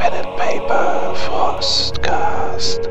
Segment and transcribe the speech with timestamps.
[0.00, 2.88] Pen and Paper Frostcast.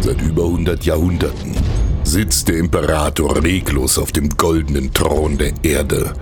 [0.00, 1.56] Seit über 100 Jahrhunderten
[2.04, 6.12] sitzt der Imperator reglos auf dem goldenen Thron der Erde.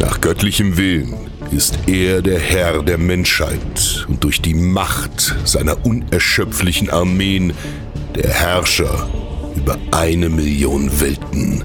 [0.00, 6.90] Nach göttlichem Willen ist er der Herr der Menschheit und durch die Macht seiner unerschöpflichen
[6.90, 7.52] Armeen
[8.16, 9.08] der Herrscher
[9.54, 11.62] über eine Million Welten.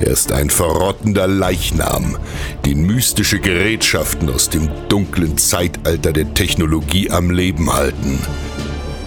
[0.00, 2.16] Er ist ein verrottender Leichnam,
[2.64, 8.18] den mystische Gerätschaften aus dem dunklen Zeitalter der Technologie am Leben halten.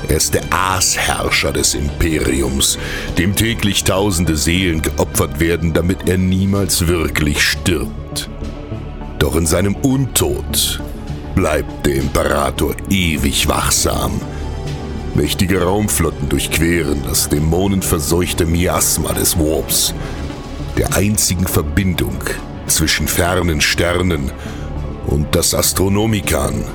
[0.07, 2.77] Er ist der Aasherrscher des Imperiums,
[3.17, 8.02] dem täglich tausende Seelen geopfert werden, damit er niemals wirklich stirbt.
[9.23, 10.81] Doch in seinem Untod
[11.33, 14.19] bleibt der Imperator ewig wachsam.
[15.15, 19.93] Mächtige Raumflotten durchqueren das dämonenverseuchte Miasma des Warps,
[20.75, 22.17] der einzigen Verbindung
[22.67, 24.29] zwischen fernen Sternen
[25.07, 26.65] und das Astronomikon,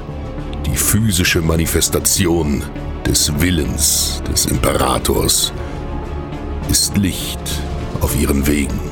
[0.65, 2.63] die physische Manifestation
[3.05, 5.53] des Willens des Imperators,
[6.71, 7.61] ist Licht
[8.01, 8.88] auf ihren Wegen.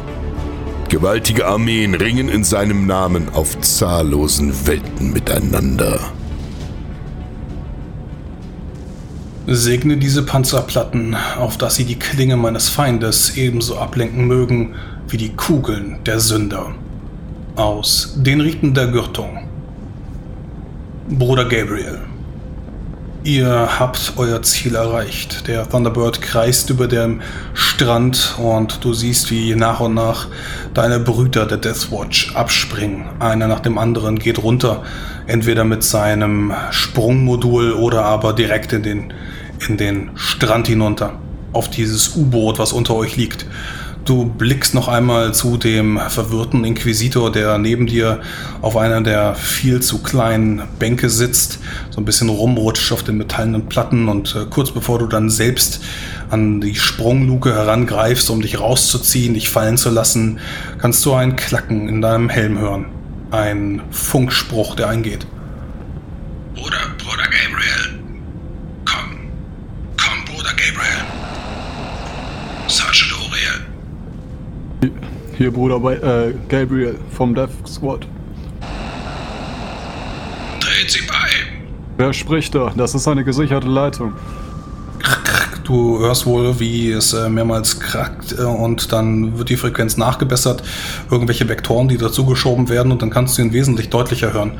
[0.89, 5.99] Gewaltige Armeen ringen in seinem Namen auf zahllosen Welten miteinander.
[9.49, 14.75] Segne diese Panzerplatten, auf dass sie die Klinge meines Feindes ebenso ablenken mögen
[15.09, 16.73] wie die Kugeln der Sünder.
[17.57, 19.49] Aus den Riten der Gürtung.
[21.09, 21.99] Bruder Gabriel.
[23.27, 25.49] Ihr habt euer Ziel erreicht.
[25.49, 27.23] Der Thunderbird kreist über dem
[27.55, 30.29] Strand und du siehst, wie nach und nach
[30.75, 33.07] deine Brüder der Deathwatch abspringen.
[33.19, 34.85] Einer nach dem anderen geht runter,
[35.27, 39.13] entweder mit seinem Sprungmodul oder aber direkt in den,
[39.67, 41.19] in den Strand hinunter.
[41.53, 43.45] Auf dieses U-Boot, was unter euch liegt.
[44.07, 48.21] Du blickst noch einmal zu dem verwirrten Inquisitor, der neben dir
[48.63, 51.59] auf einer der viel zu kleinen Bänke sitzt,
[51.91, 55.81] so ein bisschen rumrutscht auf den metallenen Platten und äh, kurz bevor du dann selbst
[56.31, 60.39] an die Sprungluke herangreifst, um dich rauszuziehen, dich fallen zu lassen,
[60.79, 62.87] kannst du ein Klacken in deinem Helm hören.
[63.33, 65.27] Ein Funkspruch, der eingeht.
[66.55, 67.99] Bruder, Bruder Gabriel.
[68.85, 69.19] Komm.
[69.97, 71.05] Komm, Bruder Gabriel.
[72.69, 73.67] Sergeant Uriel.
[75.39, 78.07] Hier, Bruder bei, äh, Gabriel vom Death Squad.
[80.61, 81.29] Dreht sie bei.
[81.99, 82.73] Wer spricht da?
[82.75, 84.15] Das ist eine gesicherte Leitung.
[85.65, 90.63] Du hörst wohl, wie es äh, mehrmals krackt äh, und dann wird die Frequenz nachgebessert.
[91.11, 94.53] Irgendwelche Vektoren, die dazugeschoben werden und dann kannst du ihn wesentlich deutlicher hören.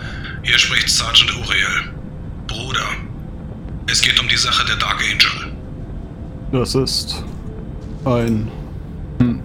[0.43, 1.93] Hier spricht Sergeant Uriel.
[2.49, 2.87] Bruder.
[3.91, 5.53] Es geht um die Sache der Dark Angel.
[6.53, 7.25] Das ist
[8.05, 8.51] ein
[9.19, 9.41] hm,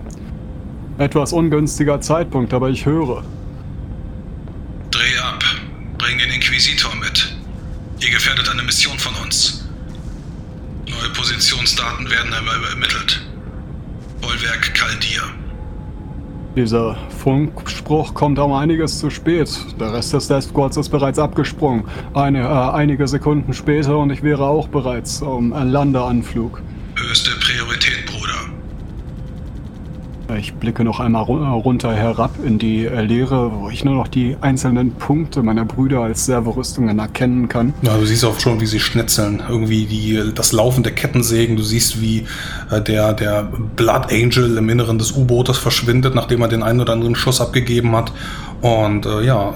[1.01, 3.23] etwas ungünstiger Zeitpunkt, aber ich höre.
[4.91, 5.44] Dreh ab.
[5.97, 7.35] Bring den Inquisitor mit.
[8.00, 9.67] Ihr gefährdet eine Mission von uns.
[10.88, 13.22] Neue Positionsdaten werden erm- ermittelt.
[14.22, 15.22] Bollwerk Kaldir.
[16.56, 19.50] Dieser Funkspruch kommt um einiges zu spät.
[19.79, 21.85] Der Rest des Death Squads ist bereits abgesprungen.
[22.13, 26.61] Eine, äh, einige Sekunden später und ich wäre auch bereits um einen Landeanflug.
[26.95, 28.00] Höchste Priorität.
[30.38, 34.08] Ich blicke noch einmal ru- runter herab in die äh, Leere, wo ich nur noch
[34.08, 37.74] die einzelnen Punkte meiner Brüder als Servorüstungen erkennen kann.
[37.81, 39.41] Ja, du siehst auch schon, wie sie schnetzeln.
[39.50, 41.58] Irgendwie die, das Laufen der Kettensägen.
[41.58, 42.25] Du siehst, wie
[42.70, 46.94] äh, der, der Blood Angel im Inneren des U-Bootes verschwindet, nachdem er den einen oder
[46.94, 48.12] anderen Schuss abgegeben hat.
[48.62, 49.53] Und äh, ja,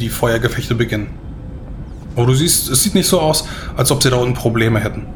[0.00, 1.08] die Feuergefechte beginnen.
[2.16, 3.46] Aber du siehst, es sieht nicht so aus,
[3.76, 5.06] als ob sie da unten Probleme hätten.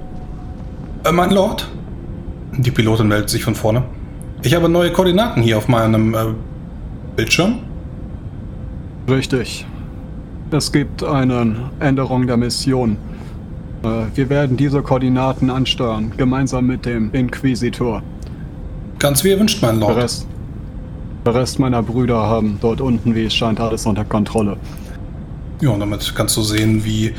[1.04, 1.68] Äh, mein Lord?
[2.56, 3.84] Die Pilotin meldet sich von vorne.
[4.42, 6.18] Ich habe neue Koordinaten hier auf meinem äh,
[7.16, 7.58] Bildschirm.
[9.08, 9.66] Richtig.
[10.50, 12.96] Es gibt eine Änderung der Mission.
[13.82, 18.02] Äh, Wir werden diese Koordinaten ansteuern, gemeinsam mit dem Inquisitor.
[18.98, 19.98] Ganz wie ihr wünscht, mein Der Lord.
[19.98, 20.26] Rest,
[21.26, 24.56] der Rest meiner Brüder haben dort unten, wie es scheint, alles unter Kontrolle.
[25.60, 27.12] Ja, und damit kannst du sehen, wie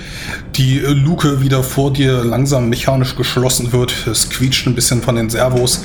[0.56, 4.08] die äh, Luke wieder vor dir langsam mechanisch geschlossen wird.
[4.08, 5.84] Es quietscht ein bisschen von den Servos.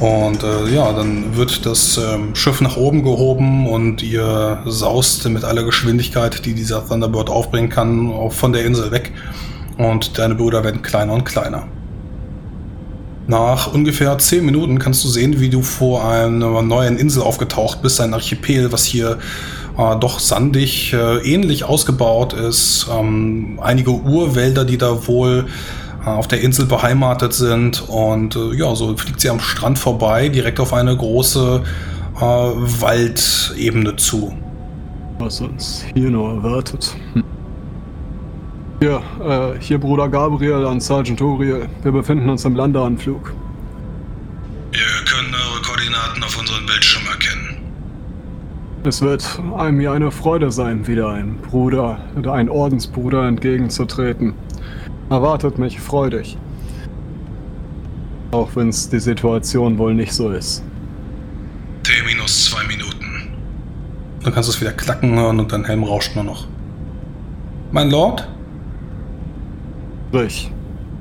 [0.00, 5.42] Und äh, ja, dann wird das ähm, Schiff nach oben gehoben und ihr saust mit
[5.42, 9.12] aller Geschwindigkeit, die dieser Thunderbird aufbringen kann, auch von der Insel weg.
[9.76, 11.66] Und deine Brüder werden kleiner und kleiner.
[13.26, 18.00] Nach ungefähr 10 Minuten kannst du sehen, wie du vor einer neuen Insel aufgetaucht bist,
[18.00, 19.18] ein Archipel, was hier
[19.76, 22.86] äh, doch sandig, äh, ähnlich ausgebaut ist.
[22.90, 25.46] Ähm, einige Urwälder, die da wohl
[26.04, 27.88] auf der Insel beheimatet sind.
[27.88, 31.62] Und äh, ja, so fliegt sie am Strand vorbei, direkt auf eine große
[32.16, 34.36] äh, Waldebene zu.
[35.18, 36.94] Was uns hier nur erwartet.
[37.14, 37.24] Hm.
[38.80, 41.68] Ja, äh, hier Bruder Gabriel an Sergeant Uriel.
[41.82, 43.32] Wir befinden uns im Landeanflug.
[44.70, 47.58] Wir können eure Koordinaten auf unserem Bildschirm erkennen.
[48.84, 54.34] Es wird einem mir eine Freude sein, wieder einem Bruder oder ein Ordensbruder entgegenzutreten.
[55.10, 56.36] Erwartet mich freudig.
[58.30, 60.62] Auch wenn es die Situation wohl nicht so ist.
[61.82, 63.32] T minus zwei Minuten.
[64.22, 66.46] Dann kannst du es wieder klacken hören und dein Helm rauscht nur noch.
[67.72, 68.28] Mein Lord?
[70.12, 70.50] Ich.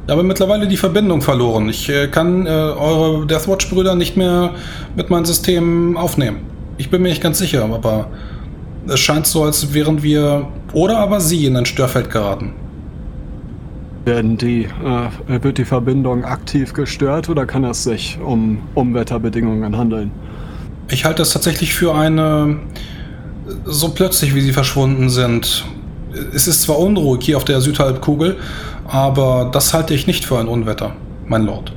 [0.06, 1.68] Ich habe mittlerweile die Verbindung verloren.
[1.68, 4.56] Ich äh, kann äh, eure Deathwatch-Brüder nicht mehr
[4.96, 6.40] mit meinem System aufnehmen.
[6.78, 8.08] Ich bin mir nicht ganz sicher, aber
[8.88, 12.54] es scheint so, als wären wir oder aber sie in ein Störfeld geraten.
[14.08, 20.12] Werden die, äh, wird die Verbindung aktiv gestört oder kann es sich um Umwetterbedingungen handeln?
[20.90, 22.58] Ich halte es tatsächlich für eine,
[23.66, 25.66] so plötzlich wie sie verschwunden sind.
[26.34, 28.38] Es ist zwar unruhig hier auf der Südhalbkugel,
[28.88, 30.96] aber das halte ich nicht für ein Unwetter,
[31.26, 31.74] mein Lord.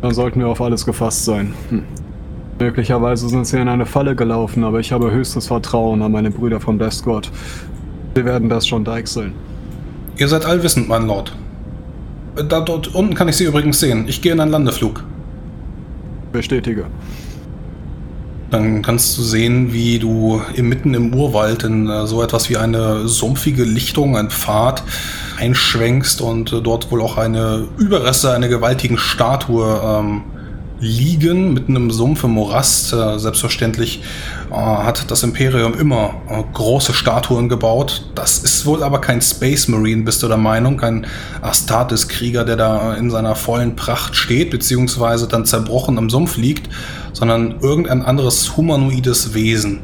[0.00, 1.52] Dann sollten wir auf alles gefasst sein.
[1.68, 1.82] Hm.
[2.58, 6.58] Möglicherweise sind sie in eine Falle gelaufen, aber ich habe höchstes Vertrauen an meine Brüder
[6.58, 7.30] vom Death Squad.
[8.14, 9.34] Sie werden das schon deichseln.
[10.18, 11.32] Ihr seid allwissend, mein Lord.
[12.48, 14.06] Da dort unten kann ich Sie übrigens sehen.
[14.08, 15.04] Ich gehe in einen Landeflug.
[16.32, 16.86] Bestätige.
[18.50, 23.08] Dann kannst du sehen, wie du mitten im Urwald in äh, so etwas wie eine
[23.08, 24.84] sumpfige Lichtung, ein Pfad
[25.38, 30.22] einschwenkst und äh, dort wohl auch eine Überreste einer gewaltigen Statue ähm,
[30.78, 32.92] liegen, mitten im Sumpf im Morast.
[32.92, 34.02] Äh, selbstverständlich
[34.50, 38.10] äh, hat das Imperium immer äh, große Statuen gebaut.
[38.14, 40.76] Das ist wohl aber kein Space Marine, bist du der Meinung?
[40.76, 41.06] Kein
[41.42, 46.68] Astartes-Krieger, der da in seiner vollen Pracht steht, beziehungsweise dann zerbrochen im Sumpf liegt,
[47.12, 49.80] sondern irgendein anderes humanoides Wesen.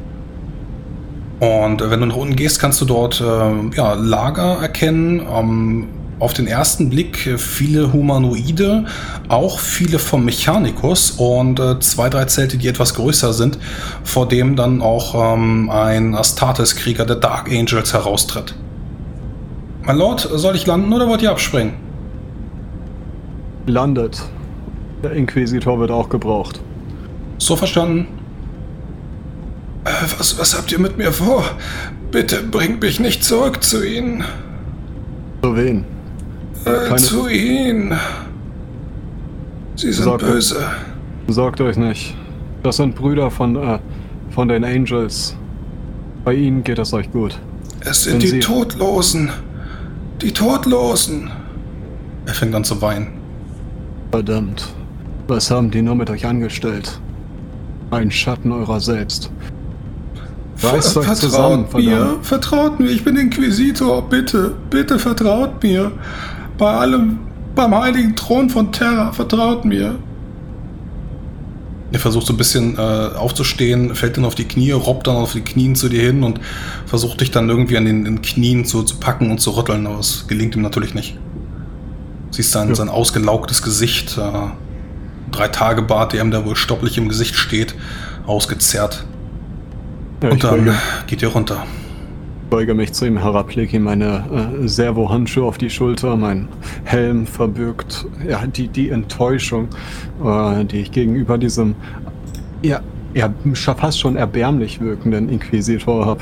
[1.41, 5.27] Und wenn du nach unten gehst, kannst du dort äh, ja, Lager erkennen.
[5.29, 5.88] Ähm,
[6.23, 8.85] auf den ersten Blick viele Humanoide,
[9.27, 13.59] auch viele vom Mechanikus und äh, zwei, drei Zelte, die etwas größer sind,
[14.05, 18.55] vor dem dann auch ähm, ein Astartes-Krieger der Dark Angels heraustritt.
[19.83, 21.75] Mein Lord, soll ich landen oder wollt ihr abspringen?
[23.67, 24.23] Landet.
[25.03, 26.61] Der Inquisitor wird auch gebraucht.
[27.39, 28.07] So verstanden.
[29.85, 31.45] Äh, was, was habt ihr mit mir vor?
[32.13, 34.23] Bitte bringt mich nicht zurück zu ihnen.
[35.43, 35.92] Zu wen?
[36.64, 37.93] Äh, Keine- zu ihnen.
[39.76, 40.56] Sie sind Sorgt- böse.
[41.29, 42.14] Sorgt euch nicht.
[42.62, 43.79] Das sind Brüder von, äh,
[44.31, 45.37] von den Angels.
[46.25, 47.38] Bei ihnen geht es euch gut.
[47.81, 49.31] Es Wenn sind die Sie- Todlosen.
[50.20, 51.31] Die Todlosen.
[52.26, 53.09] Er fängt an zu weinen.
[54.12, 54.69] Verdammt.
[55.26, 57.00] Was haben die nur mit euch angestellt?
[57.91, 59.31] Ein Schatten eurer selbst.
[60.62, 62.26] Reißt euch zusammen, vertraut mir, verdammt.
[62.26, 65.91] vertraut mir, ich bin Inquisitor, bitte, bitte vertraut mir.
[66.62, 67.19] Bei allem,
[67.56, 69.97] beim heiligen Thron von Terra, vertraut mir.
[71.91, 75.32] Er versucht so ein bisschen äh, aufzustehen, fällt dann auf die Knie, robbt dann auf
[75.32, 76.38] die Knien zu dir hin und
[76.87, 79.99] versucht dich dann irgendwie an den, den Knien zu, zu packen und zu rütteln, aber
[79.99, 81.19] es gelingt ihm natürlich nicht.
[82.31, 82.75] Siehst sein, Ja.
[82.76, 87.75] sein ausgelaugtes Gesicht, äh, drei Tage Bart, der ihm da wohl stopplich im Gesicht steht,
[88.25, 89.04] ausgezerrt.
[90.23, 90.73] Ja, Und dann
[91.09, 91.66] geht ihr runter.
[92.52, 96.49] Beuge mich zu ihm herab, lege ihm meine äh, Servohandschuhe auf die Schulter, mein
[96.85, 99.68] Helm verbirgt ja, die, die Enttäuschung,
[100.23, 101.75] äh, die ich gegenüber diesem
[102.61, 102.80] ja,
[103.14, 106.21] ja, fast schon erbärmlich wirkenden Inquisitor habe.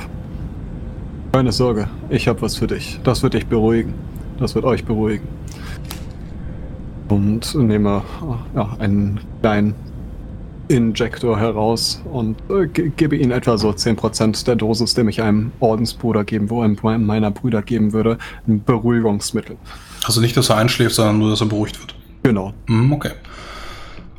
[1.33, 3.01] Keine Sorge, ich habe was für dich.
[3.03, 3.95] Das wird dich beruhigen.
[4.39, 5.27] Das wird euch beruhigen.
[7.09, 9.75] Und nehme äh, ja, einen kleinen
[10.71, 15.51] Injektor heraus und äh, ge gebe ihnen etwa so 10% der Dosis, dem ich einem
[15.59, 19.57] Ordensbruder geben, wo einem meiner Brüder geben würde, ein Beruhigungsmittel.
[20.05, 21.95] Also nicht, dass er einschläft, sondern nur, dass er beruhigt wird.
[22.23, 22.55] Genau.
[22.69, 23.11] Hm, okay.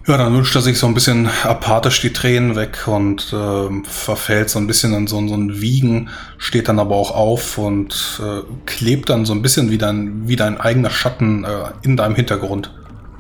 [0.07, 4.49] Ja, dann wünscht er sich so ein bisschen apathisch die Tränen weg und ähm, verfällt
[4.49, 8.41] so ein bisschen in so, so ein Wiegen, steht dann aber auch auf und äh,
[8.65, 11.47] klebt dann so ein bisschen wie dein, wie dein eigener Schatten äh,
[11.83, 12.73] in deinem Hintergrund.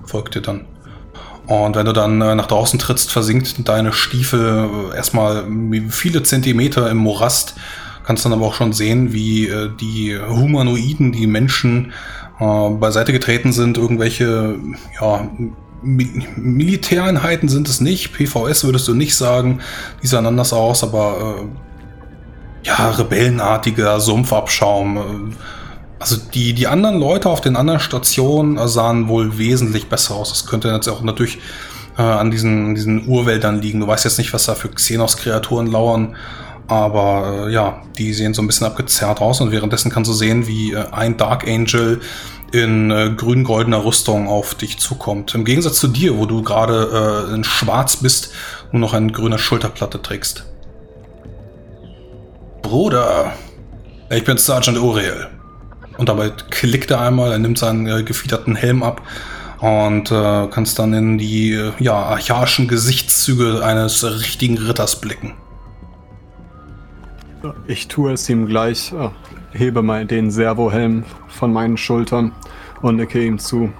[0.05, 0.65] Folgt dir dann.
[1.51, 5.45] Und wenn du dann äh, nach draußen trittst, versinkt deine Stiefel äh, erstmal
[5.89, 7.55] viele Zentimeter im Morast.
[8.05, 11.91] Kannst dann aber auch schon sehen, wie äh, die Humanoiden, die Menschen
[12.39, 13.77] äh, beiseite getreten sind.
[13.77, 14.59] Irgendwelche
[15.01, 15.29] ja,
[15.81, 18.13] Mi Militäreinheiten sind es nicht.
[18.13, 19.59] PVS würdest du nicht sagen.
[20.01, 21.35] Die sahen anders aus, aber
[22.63, 25.35] äh, ja, rebellenartiger Sumpfabschaum.
[26.01, 30.29] Also die, die anderen Leute auf den anderen Stationen äh, sahen wohl wesentlich besser aus.
[30.29, 31.37] Das könnte jetzt auch natürlich
[31.97, 33.79] äh, an diesen, diesen Urwäldern liegen.
[33.79, 36.15] Du weißt jetzt nicht, was da für Xenos-Kreaturen lauern.
[36.67, 40.47] Aber äh, ja, die sehen so ein bisschen abgezerrt aus und währenddessen kannst du sehen,
[40.47, 42.01] wie äh, ein Dark Angel
[42.51, 45.35] in äh, grün-goldener Rüstung auf dich zukommt.
[45.35, 48.31] Im Gegensatz zu dir, wo du gerade äh, in schwarz bist,
[48.71, 50.45] nur noch eine grüne Schulterplatte trägst.
[52.61, 53.33] Bruder,
[54.09, 55.27] ich bin Sergeant Uriel.
[56.01, 59.03] Und dabei klickt er einmal, er nimmt seinen äh, gefiederten Helm ab
[59.59, 65.35] und äh, kannst dann in die äh, ja, archaischen Gesichtszüge eines richtigen Ritters blicken.
[67.67, 69.09] Ich tue es ihm gleich, äh,
[69.55, 72.31] hebe mal den Servohelm von meinen Schultern
[72.81, 73.71] und nicke ihm zu.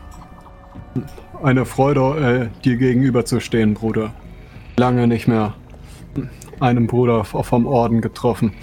[1.42, 4.14] Eine Freude, äh, dir gegenüberzustehen, Bruder.
[4.78, 5.56] Lange nicht mehr
[6.60, 8.54] einem Bruder vom Orden getroffen.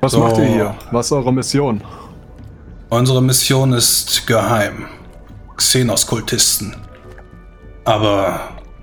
[0.00, 0.20] Was so.
[0.20, 0.74] macht ihr hier?
[0.90, 1.82] Was ist eure Mission?
[2.88, 4.86] Unsere Mission ist geheim.
[5.56, 6.74] Xenos-Kultisten.
[7.84, 8.40] Aber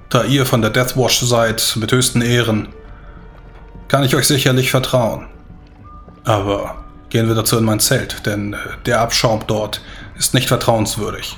[0.10, 2.70] da ihr von der Deathwash seid, mit höchsten Ehren,
[3.88, 5.28] kann ich euch sicherlich vertrauen.
[6.24, 6.76] Aber
[7.10, 8.56] gehen wir dazu in mein Zelt, denn
[8.86, 9.82] der Abschaum dort
[10.18, 11.38] ist nicht vertrauenswürdig.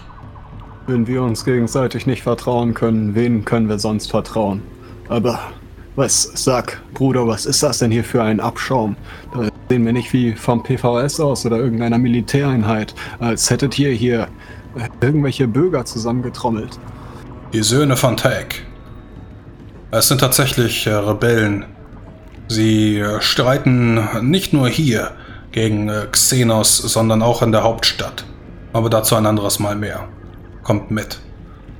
[0.87, 4.61] Wenn wir uns gegenseitig nicht vertrauen können, wen können wir sonst vertrauen?
[5.07, 5.39] Aber
[5.95, 8.95] was, sag, Bruder, was ist das denn hier für ein Abschaum?
[9.33, 14.27] Da sehen wir nicht wie vom PVS aus oder irgendeiner Militäreinheit, als hättet ihr hier
[14.99, 16.79] irgendwelche Bürger zusammengetrommelt.
[17.53, 18.63] Die Söhne von Tag.
[19.91, 21.65] Es sind tatsächlich äh, Rebellen.
[22.47, 25.11] Sie äh, streiten nicht nur hier
[25.51, 28.25] gegen äh, Xenos, sondern auch in der Hauptstadt.
[28.73, 30.07] Aber dazu ein anderes Mal mehr.
[30.63, 31.19] Kommt mit.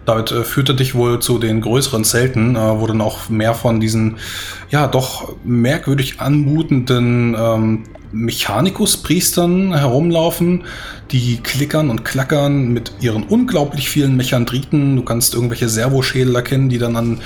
[0.06, 3.80] Damit äh, führte dich wohl zu den größeren Zelten, äh, wo dann auch mehr von
[3.80, 4.18] diesen,
[4.70, 10.64] ja, doch merkwürdig anmutenden ähm, Mechanikus-Priestern herumlaufen,
[11.12, 14.96] die klickern und klackern mit ihren unglaublich vielen Mechandriten.
[14.96, 17.20] Du kannst irgendwelche Servoschädel erkennen, die dann an,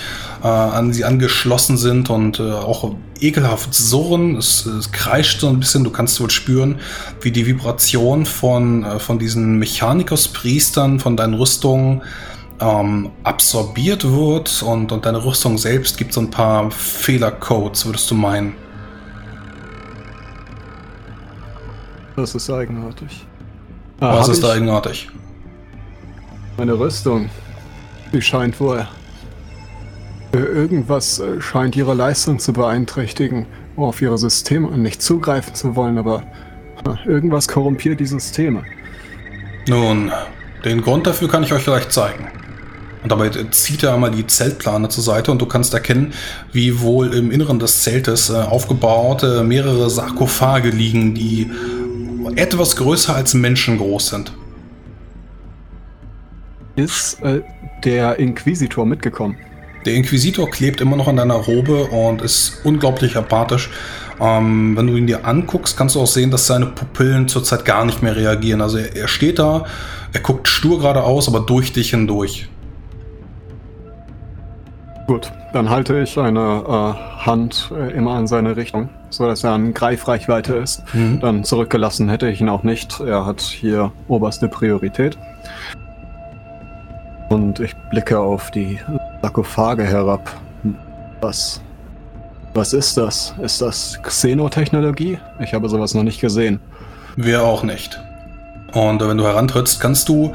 [0.44, 4.36] äh, an sie angeschlossen sind und äh, auch ekelhaft surren.
[4.36, 5.84] Es, es, kreischt so ein bisschen.
[5.84, 6.80] Du kannst wohl spüren,
[7.22, 12.01] wie die Vibration von, äh, von diesen Mechanikus-Priestern, von deinen Rüstungen,
[12.60, 18.15] ähm, absorbiert wird und, und deine Rüstung selbst gibt so ein paar Fehlercodes, würdest du
[18.15, 18.55] meinen.
[22.15, 23.25] Das ist eigenartig.
[24.00, 25.10] Ah, Was ist da eigenartig?
[26.57, 27.29] Meine Rüstung.
[28.12, 28.88] Sie scheint wohl.
[30.31, 33.45] Irgendwas äh, scheint ihre Leistung zu beeinträchtigen,
[33.75, 36.24] auf ihre Systeme nicht zugreifen zu wollen, aber
[37.05, 38.63] irgendwas korrumpiert die Systeme.
[39.67, 40.12] Nun,
[40.65, 42.27] den Grund dafür kann ich euch vielleicht zeigen.
[43.03, 46.13] Und dabei zieht er einmal die Zeltplane zur Seite und du kannst erkennen,
[46.53, 51.51] wie wohl im Inneren des Zeltes äh, aufgebaut äh, mehrere Sarkophage liegen, die
[52.36, 54.33] etwas größer als Menschen groß sind.
[56.77, 57.41] Ist äh,
[57.83, 59.38] der Inquisitor mitgekommen?
[59.86, 63.69] Der Inquisitor klebt immer noch an deiner Robe und ist unglaublich apathisch.
[64.22, 67.83] Ähm, wenn du ihn dir anguckst, kannst du auch sehen, dass seine Pupillen zurzeit gar
[67.83, 68.62] nicht mehr reagieren.
[68.62, 69.65] Also er, er steht da,
[70.13, 72.48] er guckt stur geradeaus, aber durch dich hindurch.
[75.05, 79.51] Gut, dann halte ich eine äh, Hand äh, immer in seine Richtung, so dass er
[79.51, 80.83] an Greifreichweite ist.
[80.93, 81.19] Mhm.
[81.19, 83.01] Dann zurückgelassen hätte ich ihn auch nicht.
[83.01, 85.17] Er hat hier oberste Priorität.
[87.29, 88.79] Und ich blicke auf die
[89.22, 90.31] Sarkophage herab.
[91.19, 91.62] Was?
[92.53, 93.33] Was ist das?
[93.41, 95.17] Ist das Xenotechnologie?
[95.39, 96.60] Ich habe sowas noch nicht gesehen.
[97.15, 98.00] Wir auch nicht.
[98.74, 100.34] Und wenn du herantrittst, kannst du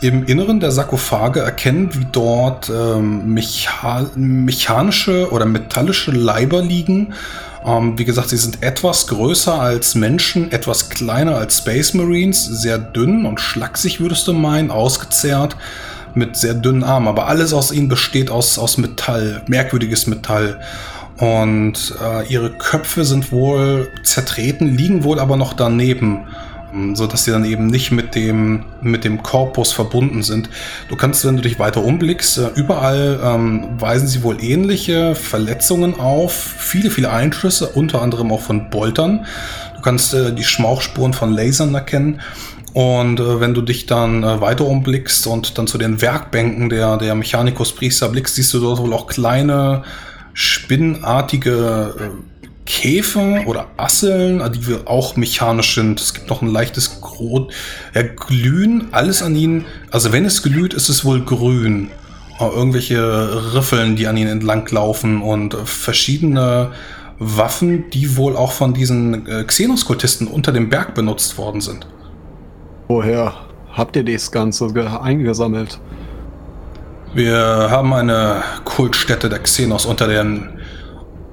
[0.00, 7.14] im Inneren der Sarkophage erkennen, wie dort ähm, mecha mechanische oder metallische Leiber liegen.
[7.66, 12.78] Ähm, wie gesagt, sie sind etwas größer als Menschen, etwas kleiner als Space Marines, sehr
[12.78, 15.56] dünn und schlaksig, würdest du meinen, ausgezehrt,
[16.14, 17.08] mit sehr dünnen Armen.
[17.08, 20.60] Aber alles aus ihnen besteht aus, aus Metall, merkwürdiges Metall.
[21.18, 26.26] Und äh, ihre Köpfe sind wohl zertreten, liegen wohl aber noch daneben
[26.94, 30.48] so dass sie dann eben nicht mit dem, mit dem Korpus verbunden sind.
[30.88, 35.98] Du kannst, wenn du dich weiter umblickst, äh, überall ähm, weisen sie wohl ähnliche Verletzungen
[35.98, 39.26] auf, viele, viele Einschüsse, unter anderem auch von Boltern.
[39.76, 42.20] Du kannst äh, die Schmauchspuren von Lasern erkennen.
[42.72, 46.98] Und äh, wenn du dich dann äh, weiter umblickst und dann zu den Werkbänken der,
[46.98, 49.82] der Mechanicus-Priester blickst, siehst du dort wohl auch kleine,
[50.34, 52.29] spinnartige äh,
[52.72, 56.00] Käfer oder Asseln, die auch mechanisch sind.
[56.00, 57.52] Es gibt noch ein leichtes Grot,
[57.94, 59.64] ja, Glühen, alles an ihnen.
[59.90, 61.90] Also wenn es glüht, ist es wohl grün.
[62.38, 66.70] Irgendwelche Riffeln, die an ihnen entlang laufen und verschiedene
[67.18, 71.88] Waffen, die wohl auch von diesen äh, Xenos-Kultisten unter dem Berg benutzt worden sind.
[72.86, 73.34] Woher
[73.72, 75.80] habt ihr das Ganze ge- eingesammelt?
[77.14, 77.36] Wir
[77.68, 80.59] haben eine Kultstätte der Xenos unter, den,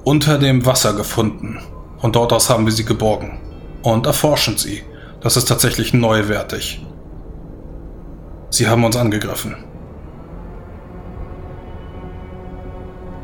[0.08, 1.58] unter dem Wasser gefunden.
[1.98, 3.38] Von dort aus haben wir sie geborgen.
[3.82, 4.82] Und erforschen sie.
[5.20, 6.82] Das ist tatsächlich neuwertig.
[8.48, 9.54] Sie haben uns angegriffen.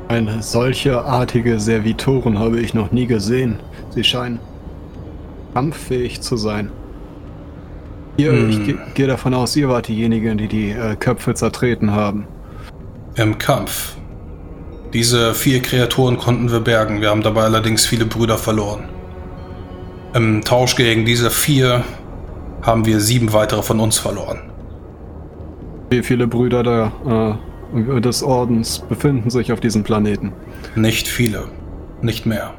[0.09, 3.61] Eine solche artige Servitoren habe ich noch nie gesehen.
[3.91, 4.39] Sie scheinen
[5.55, 6.71] kampffähig zu sein.
[8.19, 8.51] Ihr, Hm.
[8.51, 12.27] Ich ge- gehe davon aus, ihr wart diejenigen, die die äh, Köpfe zertreten haben.
[13.17, 13.97] Im Kampf.
[14.95, 17.01] Diese vier Kreaturen konnten wir bergen.
[17.01, 18.89] Wir haben dabei allerdings viele Brüder verloren.
[20.15, 21.83] Im Tausch gegen diese vier
[22.63, 24.39] haben wir sieben weitere von uns verloren.
[25.91, 27.39] Wie viele Brüder der,
[27.75, 30.33] äh, des Ordens befinden sich auf diesem Planeten?
[30.77, 31.49] Nicht viele.
[32.01, 32.55] Nicht mehr.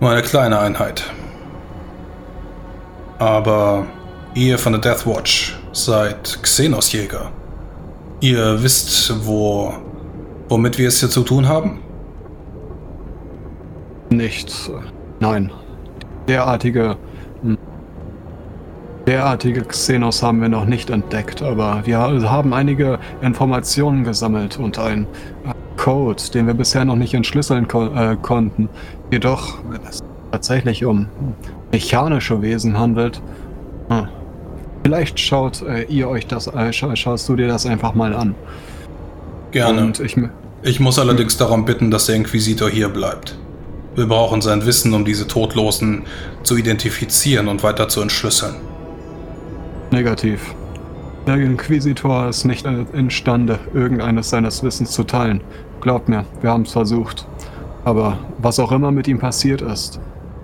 [0.00, 1.04] Nur eine kleine Einheit.
[3.20, 3.86] Aber
[4.34, 7.30] ihr von der Death Watch seid Xenos-Jäger.
[8.18, 9.74] Ihr wisst, wo,
[10.52, 11.78] womit wir es hier zu tun haben?
[14.10, 14.68] Nicht.
[14.68, 14.72] äh,
[15.18, 15.50] Nein.
[16.28, 16.96] Derartige.
[17.42, 17.56] hm,
[19.06, 24.78] Derartige Xenos haben wir noch nicht entdeckt, aber wir ha- haben einige Informationen gesammelt und
[24.78, 25.04] ein
[25.44, 28.68] äh, Code, den wir bisher noch nicht entschlüsseln ko äh, konnten.
[29.10, 31.08] Jedoch, wenn es tatsächlich um
[31.72, 33.22] mechanische Wesen handelt,
[33.88, 34.06] hm,
[34.84, 38.34] vielleicht schaut äh, ihr euch das, äh, scha schaust du dir das einfach mal an.
[39.50, 39.82] Gerne.
[39.84, 40.16] Und ich,
[40.64, 43.36] Ich muss allerdings darum bitten, dass der Inquisitor hier bleibt.
[43.96, 46.04] Wir brauchen sein Wissen, um diese Todlosen
[46.44, 48.54] zu identifizieren und weiter zu entschlüsseln.
[49.90, 50.54] Negativ.
[51.26, 55.42] Der Inquisitor ist nicht imstande, irgendeines seines Wissens zu teilen.
[55.80, 57.26] Glaubt mir, wir haben es versucht.
[57.84, 59.98] Aber was auch immer mit ihm passiert ist,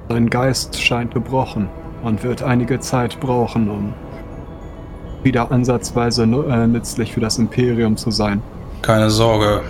[0.08, 1.68] sein Geist scheint gebrochen
[2.02, 3.94] und wird einige Zeit brauchen, um
[5.22, 8.42] wieder ansatzweise äh, nützlich für das Imperium zu sein.
[8.82, 9.62] Keine Sorge,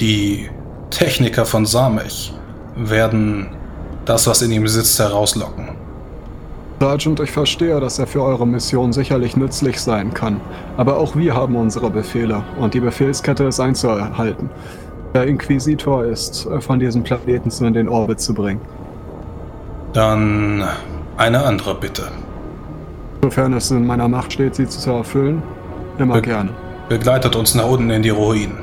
[0.00, 0.48] die
[0.90, 2.32] Techniker von Samech
[2.76, 3.48] werden
[4.04, 5.70] das, was in ihm sitzt, herauslocken.
[6.80, 10.40] Sergeant, ich verstehe, dass er für eure Mission sicherlich nützlich sein kann.
[10.76, 14.50] Aber auch wir haben unsere Befehle und die Befehlskette ist einzuhalten.
[15.14, 18.60] Der Inquisitor ist äh, von diesem Planeten zu in den Orbit zu bringen.
[19.92, 20.64] Dann
[21.16, 22.02] eine andere Bitte.
[23.22, 25.42] Sofern es in meiner Macht steht, sie zu erfüllen,
[25.98, 26.50] immer Be- gerne.
[26.88, 28.58] Begleitet uns nach unten in die Ruinen.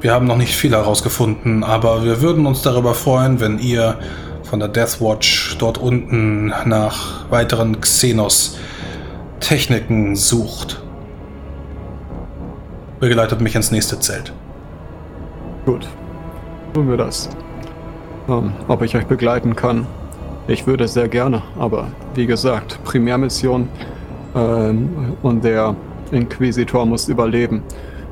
[0.00, 3.96] Wir haben noch nicht viel herausgefunden, aber wir würden uns darüber freuen, wenn ihr
[4.42, 10.82] von der Death Watch dort unten nach weiteren Xenos-Techniken sucht.
[13.00, 14.34] Begleitet mich ins nächste Zelt.
[15.64, 15.88] Gut,
[16.74, 17.30] tun wir das.
[18.28, 19.86] Ähm, ob ich euch begleiten kann,
[20.46, 23.70] ich würde sehr gerne, aber wie gesagt, Primärmission
[24.34, 25.74] ähm, und der
[26.10, 27.62] Inquisitor muss überleben.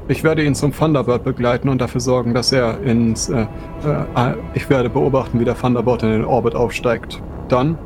[0.06, 3.30] Ich werde ihn zum Thunderbird begleiten und dafür sorgen, dass er ins.
[3.30, 3.46] Äh,
[3.84, 7.22] äh, ich werde beobachten, wie der Thunderbird in den Orbit aufsteigt.
[7.48, 7.78] Dann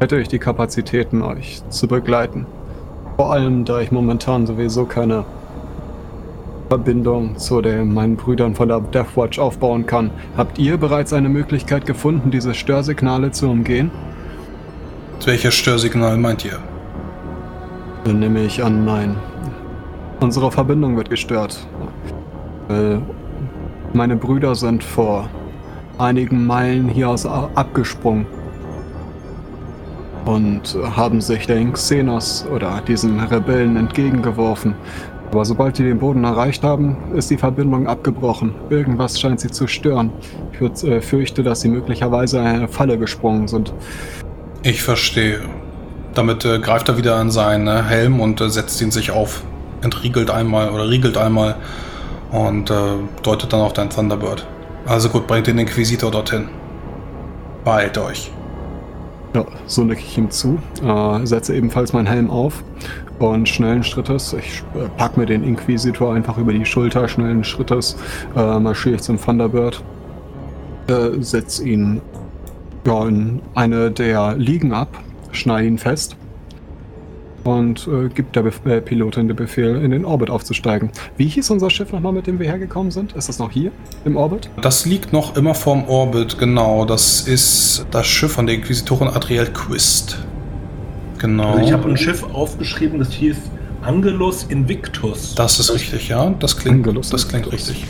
[0.00, 2.46] hätte ich die Kapazitäten, euch zu begleiten.
[3.16, 5.24] Vor allem, da ich momentan sowieso keine
[6.68, 10.10] Verbindung zu den meinen Brüdern von der Death Watch aufbauen kann.
[10.36, 13.90] Habt ihr bereits eine Möglichkeit gefunden, diese Störsignale zu umgehen?
[15.24, 16.58] Welches Störsignal meint ihr?
[18.04, 19.16] Dann nehme ich an, nein.
[20.20, 21.66] Unsere Verbindung wird gestört.
[22.68, 22.96] Äh,
[23.94, 25.28] meine Brüder sind vor
[25.98, 28.26] einigen Meilen hier aus a- abgesprungen
[30.26, 34.74] und haben sich den Xenos oder diesen Rebellen entgegengeworfen.
[35.30, 38.52] Aber sobald sie den Boden erreicht haben, ist die Verbindung abgebrochen.
[38.68, 40.10] Irgendwas scheint sie zu stören.
[40.52, 43.72] Ich äh, fürchte, dass sie möglicherweise in eine Falle gesprungen sind.
[44.62, 45.40] Ich verstehe.
[46.14, 49.44] Damit äh, greift er wieder an seinen äh, Helm und äh, setzt ihn sich auf.
[49.82, 51.56] Entriegelt einmal oder riegelt einmal
[52.30, 52.74] und äh,
[53.22, 54.46] deutet dann auf dein Thunderbird.
[54.86, 56.48] Also gut, bringt den Inquisitor dorthin.
[57.64, 58.30] Beeilt euch.
[59.34, 62.64] Ja, so nicke ich ihm zu, äh, setze ebenfalls meinen Helm auf
[63.20, 67.96] und schnellen Schrittes, ich äh, pack mir den Inquisitor einfach über die Schulter, schnellen Schrittes,
[68.34, 69.84] äh, marschiere ich zum Thunderbird,
[70.88, 72.00] äh, setze ihn
[72.84, 74.88] ja, in eine der Liegen ab,
[75.30, 76.16] schneide ihn fest
[77.44, 80.90] und äh, gibt der Bef äh, Pilotin den Befehl, in den Orbit aufzusteigen.
[81.16, 83.12] Wie hieß unser Schiff nochmal, mit dem wir hergekommen sind?
[83.12, 83.70] Ist das noch hier
[84.04, 84.50] im Orbit?
[84.62, 86.84] Das liegt noch immer vorm Orbit, genau.
[86.84, 90.18] Das ist das Schiff von der Inquisitorin Adriel Quist.
[91.18, 91.52] Genau.
[91.52, 93.36] Also ich habe ein Schiff aufgeschrieben, das hieß
[93.82, 95.34] Angelus Invictus.
[95.34, 96.30] das ist richtig, ja.
[96.38, 97.70] Das klingt, Angelus das klingt Invictus.
[97.70, 97.86] richtig.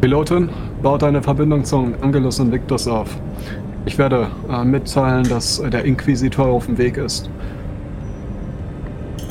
[0.00, 0.48] Pilotin,
[0.82, 3.08] baut eine Verbindung zum Angelus Invictus auf.
[3.84, 7.28] Ich werde äh, mitteilen, dass äh, der Inquisitor auf dem Weg ist.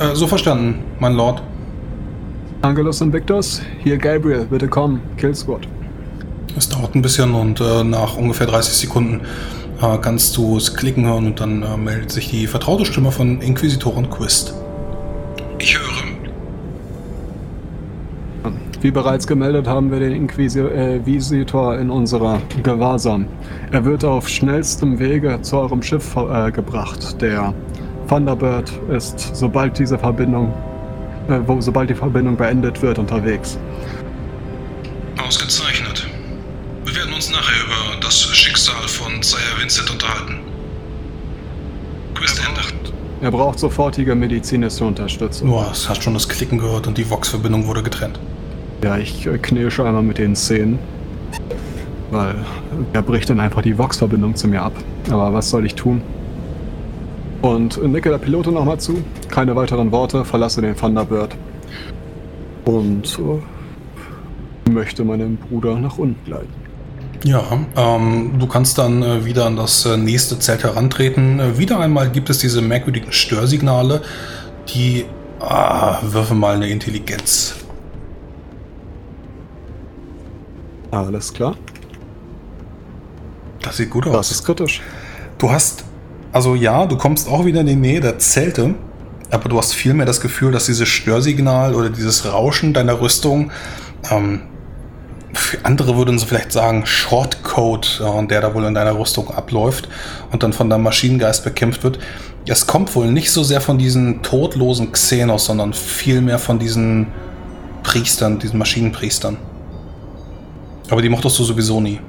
[0.02, 1.42] Äh, so verstanden, mein Lord.
[2.62, 5.68] Angelus Invictus, hier Gabriel, bitte kommen, Kill Squad.
[6.56, 9.20] Es dauert ein bisschen und äh, nach ungefähr 30 Sekunden
[9.80, 13.40] äh, kannst du es klicken hören und dann äh, meldet sich die vertraute Stimme von
[13.40, 14.54] Inquisitorin Quist.
[15.58, 15.92] Ich höre.
[18.80, 23.26] Wie bereits gemeldet haben wir den Inquisitor in unserer Gewahrsam.
[23.70, 27.22] Er wird auf schnellstem Wege zu eurem Schiff äh, gebracht.
[27.22, 27.54] Der
[28.12, 30.52] Thunderbird ist, sobald diese Verbindung,
[31.30, 33.56] äh, wo, sobald die Verbindung beendet wird, unterwegs.
[35.16, 36.06] Ausgezeichnet.
[36.84, 40.40] Wir werden uns nachher über das Schicksal von Sire Vincent unterhalten.
[42.14, 42.60] Quest Ende.
[43.22, 45.48] Er braucht sofortige medizinische Unterstützung.
[45.48, 48.20] Du hast schon das Klicken gehört und die Vox-Verbindung wurde getrennt.
[48.84, 50.78] Ja, ich äh, knirsche einmal mit den Zähnen.
[52.10, 52.34] Weil
[52.92, 54.74] er bricht dann einfach die Vox-Verbindung zu mir ab.
[55.08, 56.02] Aber was soll ich tun?
[57.42, 59.02] Und nicke der Pilote nochmal zu.
[59.28, 61.36] Keine weiteren Worte, verlasse den Thunderbird.
[62.64, 66.54] Und äh, möchte meinem Bruder nach unten leiten.
[67.24, 67.42] Ja,
[67.76, 71.40] ähm, du kannst dann äh, wieder an das äh, nächste Zelt herantreten.
[71.40, 74.02] Äh, wieder einmal gibt es diese merkwürdigen Störsignale,
[74.74, 75.04] die...
[75.44, 77.56] Ah, würfe mal eine Intelligenz.
[80.92, 81.56] Alles klar.
[83.60, 84.12] Das sieht gut aus.
[84.12, 84.80] Das ist kritisch.
[85.38, 85.84] Du hast,
[86.32, 88.74] also ja, du kommst auch wieder in die Nähe der Zelte,
[89.30, 93.50] aber du hast vielmehr das Gefühl, dass dieses Störsignal oder dieses Rauschen deiner Rüstung,
[94.10, 94.40] ähm,
[95.62, 99.88] andere würden sie vielleicht sagen Shortcode, äh, der da wohl in deiner Rüstung abläuft
[100.30, 101.98] und dann von deinem Maschinengeist bekämpft wird.
[102.46, 107.06] Es kommt wohl nicht so sehr von diesen todlosen Xenos, sondern vielmehr von diesen
[107.82, 109.36] Priestern, diesen Maschinenpriestern.
[110.90, 112.00] Aber die mochtest du sowieso nie.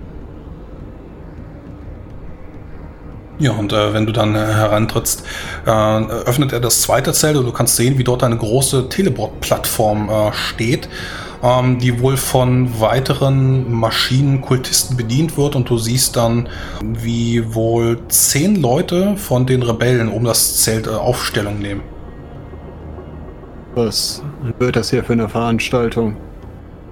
[3.40, 5.24] Ja, und äh, wenn du dann äh, herantrittst,
[5.66, 10.10] äh, öffnet er das zweite Zelt und du kannst sehen, wie dort eine große Teleport-Plattform
[10.10, 10.88] äh, steht,
[11.42, 15.56] ähm, die wohl von weiteren Maschinenkultisten bedient wird.
[15.56, 16.48] Und du siehst dann,
[16.82, 21.82] wie wohl zehn Leute von den Rebellen um das Zelt äh, Aufstellung nehmen.
[23.76, 24.22] Was
[24.60, 26.16] wird das hier für eine Veranstaltung?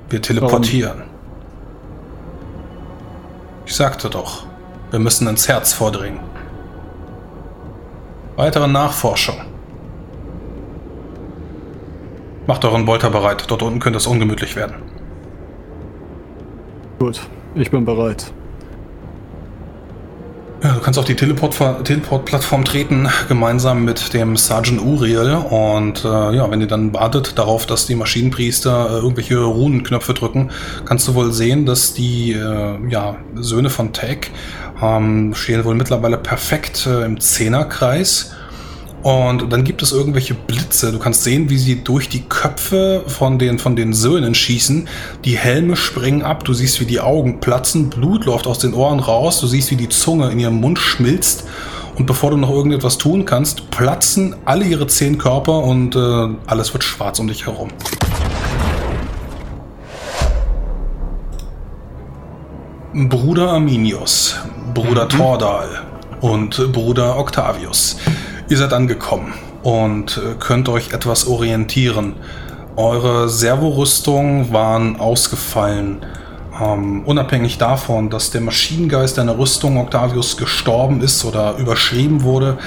[0.10, 1.04] Wir teleportieren.
[3.68, 4.48] Ich sagte doch,
[4.90, 6.31] wir müssen ins Herz vordringen.
[8.42, 9.36] Weitere Nachforschung.
[12.48, 13.46] Macht euren Bolter bereit.
[13.48, 14.78] Dort unten könnte es ungemütlich werden.
[16.98, 17.22] Gut,
[17.54, 18.34] ich bin bereit.
[20.64, 25.34] Ja, du kannst auf die Teleport- Teleport-Plattform treten, gemeinsam mit dem Sergeant Uriel.
[25.50, 30.52] Und äh, ja, wenn ihr dann wartet darauf, dass die Maschinenpriester äh, irgendwelche Runenknöpfe drücken,
[30.86, 34.30] kannst du wohl sehen, dass die äh, ja, Söhne von Tech
[34.80, 38.36] ähm, stehen wohl mittlerweile perfekt äh, im Zehnerkreis.
[39.04, 40.92] Und dann gibt es irgendwelche Blitze.
[40.92, 44.88] Du kannst sehen, wie sie durch die Köpfe von den, von den Söhnen schießen.
[45.26, 46.44] Die Helme springen ab.
[46.44, 47.90] Du siehst, wie die Augen platzen.
[47.90, 49.40] Blut läuft aus den Ohren raus.
[49.40, 51.46] Du siehst, wie die Zunge in ihrem Mund schmilzt.
[51.96, 56.74] Und bevor du noch irgendetwas tun kannst, platzen alle ihre zehn Körper und äh, alles
[56.74, 57.70] wird schwarz um dich herum.
[62.94, 64.36] Bruder Arminius,
[64.74, 65.82] Bruder Tordal
[66.22, 67.98] und Bruder Octavius.
[68.52, 69.34] Ihr seid angekommen
[69.64, 72.16] und äh, könnt euch etwas orientieren.
[72.76, 76.00] Eure Servorüstungen waren ausgefallen.
[76.62, 82.58] Ähm, unabhängig davon, dass der Maschinengeist deiner Rüstung Octavius gestorben ist oder überschrieben wurde,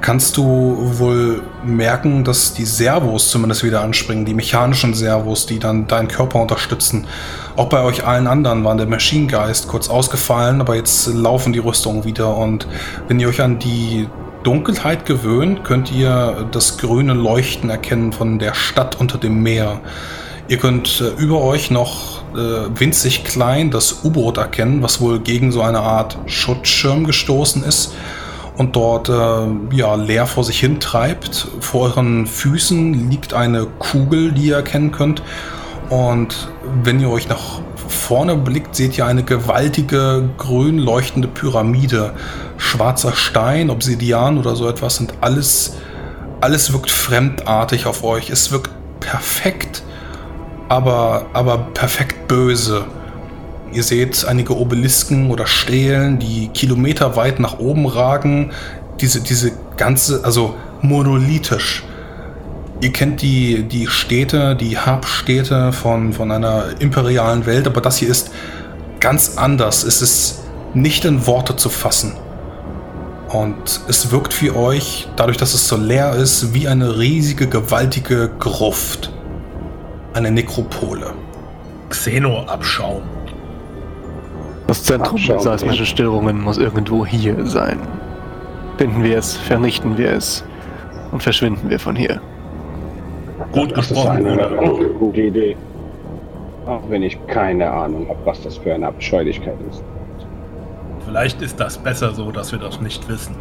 [0.00, 5.88] kannst du wohl merken, dass die Servos zumindest wieder anspringen, die mechanischen Servos, die dann
[5.88, 7.08] deinen Körper unterstützen.
[7.56, 12.04] Auch bei euch allen anderen war der Maschinengeist kurz ausgefallen, aber jetzt laufen die Rüstungen
[12.04, 12.68] wieder und
[13.08, 14.06] wenn ihr euch an die
[14.44, 19.80] Dunkelheit gewöhnt, könnt ihr das grüne Leuchten erkennen von der Stadt unter dem Meer.
[20.46, 25.50] Ihr könnt äh, über euch noch äh, winzig klein das U-Boot erkennen, was wohl gegen
[25.50, 27.94] so eine Art Schutzschirm gestoßen ist
[28.56, 31.48] und dort äh, ja, leer vor sich hin treibt.
[31.60, 35.22] Vor euren Füßen liegt eine Kugel, die ihr erkennen könnt.
[35.88, 36.48] Und
[36.82, 37.60] wenn ihr euch nach
[37.94, 42.12] vorne blickt, seht ihr eine gewaltige grün leuchtende Pyramide.
[42.56, 45.76] Schwarzer Stein, Obsidian oder so etwas sind alles,
[46.40, 48.30] alles wirkt fremdartig auf euch.
[48.30, 49.82] Es wirkt perfekt,
[50.68, 52.84] aber, aber perfekt böse.
[53.72, 58.52] Ihr seht einige Obelisken oder Stelen, die kilometerweit nach oben ragen.
[59.00, 61.82] Diese, diese ganze, also monolithisch.
[62.80, 68.08] Ihr kennt die, die Städte, die Hubstädte von, von einer imperialen Welt, aber das hier
[68.08, 68.32] ist
[69.00, 69.84] ganz anders.
[69.84, 70.40] Es ist
[70.74, 72.14] nicht in Worte zu fassen.
[73.28, 78.30] Und es wirkt für euch, dadurch, dass es so leer ist, wie eine riesige, gewaltige
[78.38, 79.12] Gruft.
[80.12, 81.14] Eine Nekropole.
[81.90, 83.02] Xeno-Abschaum.
[84.66, 87.78] Das Zentrum der seismischen Störungen muss irgendwo hier sein.
[88.78, 90.44] Finden wir es, vernichten wir es
[91.12, 92.20] und verschwinden wir von hier.
[93.54, 94.88] Gut Das ist gesprochen, eine Bruder.
[94.98, 95.56] gute Idee.
[96.66, 99.82] Auch wenn ich keine Ahnung habe, was das für eine Abscheulichkeit ist.
[101.06, 103.34] Vielleicht ist das besser so, dass wir das nicht wissen.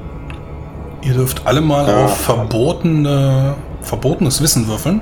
[1.02, 2.06] Ihr dürft alle mal Ja.
[2.06, 5.02] auf verbotene, verbotenes Wissen würfeln.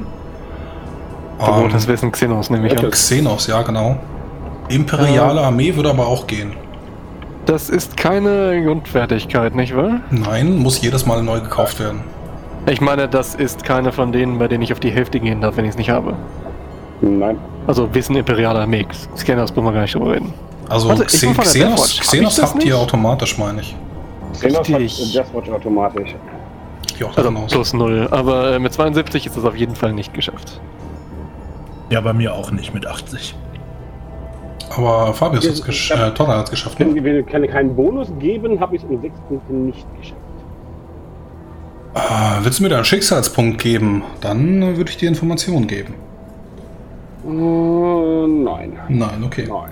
[1.39, 2.89] Verbotenes Ähm, Wissen Xenos nehme ich an.
[2.91, 3.97] Xenos, ja genau.
[4.69, 6.54] Imperiale Armee würde aber auch gehen.
[7.45, 10.02] Das ist keine Grundfertigkeit, nicht wahr?
[10.12, 12.02] Nein, muss jedes Mal neu gekauft werden.
[12.67, 15.58] Ich meine, das ist keine von denen, bei denen ich auf die Hälfte gehen darf,
[15.58, 16.13] wenn ich es nicht habe.
[17.02, 17.38] Nein.
[17.67, 18.86] Also Wissen imperialer Armee.
[19.17, 20.34] Scanners brauchen wir gar nicht drüber reden.
[20.69, 21.97] Also Warte, ich Xe bin von der Xenos.
[21.97, 22.82] Hab Xenos ich das habt ihr nicht?
[22.84, 23.76] automatisch, meine ich.
[24.34, 25.13] Xenos hat Richtig.
[25.13, 26.15] Deathwatch automatisch.
[27.00, 27.52] Ja, auch Also aus.
[27.52, 28.08] plus null.
[28.12, 30.62] Aber äh, mit 72 ist das auf jeden Fall nicht geschafft.
[31.89, 33.36] Ja, bei mir auch nicht mit 80.
[34.78, 37.04] Aber Fabius hat es gesch äh, Toller hat's geschafft, Wenn ne?
[37.04, 40.21] wir keine- keinen Bonus geben, habe ich es um sechs Punkte nicht geschafft.
[41.93, 44.04] Ah, willst du mir da einen Schicksalspunkt geben?
[44.21, 45.95] Dann äh, würde ich dir Informationen geben.
[47.25, 48.80] Äh, nein.
[48.88, 49.45] Nein, okay.
[49.47, 49.71] Nein.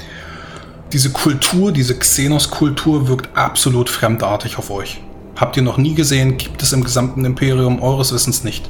[0.91, 5.01] Diese Kultur, diese Xenos-Kultur wirkt absolut fremdartig auf euch.
[5.39, 8.69] Habt ihr noch nie gesehen, gibt es im gesamten Imperium eures Wissens nicht.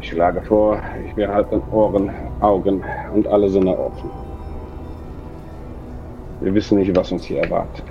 [0.00, 2.10] Ich schlage vor, ich werde halt an Ohren,
[2.40, 2.84] Augen
[3.14, 4.10] und alle Sinne offen.
[6.40, 7.84] Wir wissen nicht, was uns hier erwartet.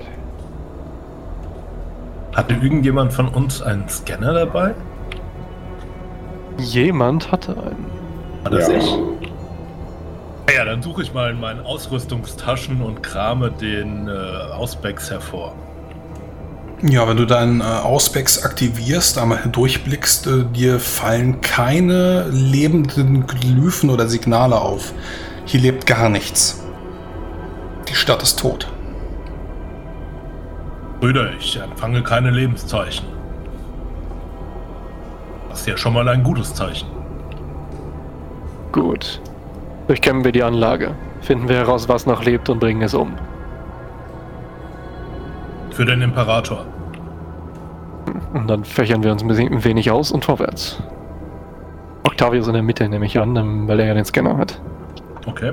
[2.34, 4.74] Hatte irgendjemand von uns einen Scanner dabei?
[6.58, 7.86] Jemand hatte einen.
[8.44, 8.78] War das Ja.
[8.78, 8.98] ich?
[10.56, 14.12] Ja, dann suche ich mal in meinen Ausrüstungstaschen und krame den äh,
[14.54, 15.56] Auspex hervor.
[16.82, 23.90] Ja, wenn du deinen äh, Auspex aktivierst, einmal durchblickst, äh, dir fallen keine lebenden Glyphen
[23.90, 24.94] oder Signale auf.
[25.46, 26.62] Hier lebt gar nichts.
[27.88, 28.68] Die Stadt ist tot.
[31.04, 33.06] Brüder, ich empfange keine Lebenszeichen.
[35.50, 36.88] Das ist ja schon mal ein gutes Zeichen.
[38.72, 39.20] Gut.
[39.88, 40.96] Durchkämmen wir die Anlage.
[41.20, 43.16] Finden wir heraus, was noch lebt und bringen es um.
[45.72, 46.66] Für den Imperator.
[48.34, 50.82] Und dann fächern wir uns ein bisschen ein wenig aus und vorwärts.
[52.06, 54.62] Octavius in der Mitte nehme ich an, weil er ja den Scanner hat.
[55.26, 55.52] Okay.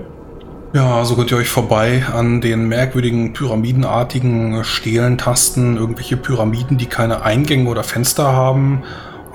[0.72, 5.76] Ja, so könnt ihr euch vorbei an den merkwürdigen pyramidenartigen Stelen tasten.
[5.76, 8.84] Irgendwelche Pyramiden, die keine Eingänge oder Fenster haben.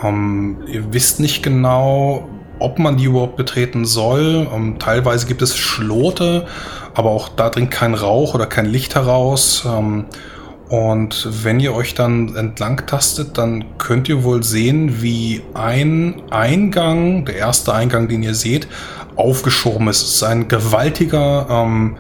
[0.02, 4.48] Ähm, ihr wisst nicht genau, ob man die überhaupt betreten soll.
[4.56, 6.46] Ähm, teilweise gibt es Schlote,
[6.94, 9.68] aber auch da dringt kein Rauch oder kein Licht heraus.
[9.68, 10.06] Ähm,
[10.70, 17.26] und wenn ihr euch dann entlang tastet, dann könnt ihr wohl sehen, wie ein Eingang,
[17.26, 18.68] der erste Eingang, den ihr seht,
[19.16, 20.02] aufgeschoben ist.
[20.02, 21.98] Es ist ein gewaltiger, ähm,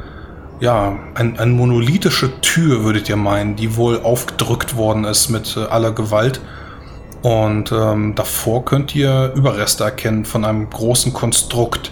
[0.59, 5.65] ja, ein, ein monolithische Tür, würdet ihr meinen, die wohl aufgedrückt worden ist mit äh,
[5.65, 6.41] aller Gewalt.
[7.21, 11.91] Und ähm, davor könnt ihr Überreste erkennen von einem großen Konstrukt,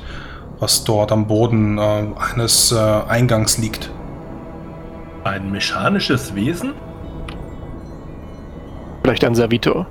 [0.59, 3.89] was dort am Boden äh, eines äh, Eingangs liegt.
[5.23, 6.73] Ein mechanisches Wesen?
[9.01, 9.88] Vielleicht ein Servitor.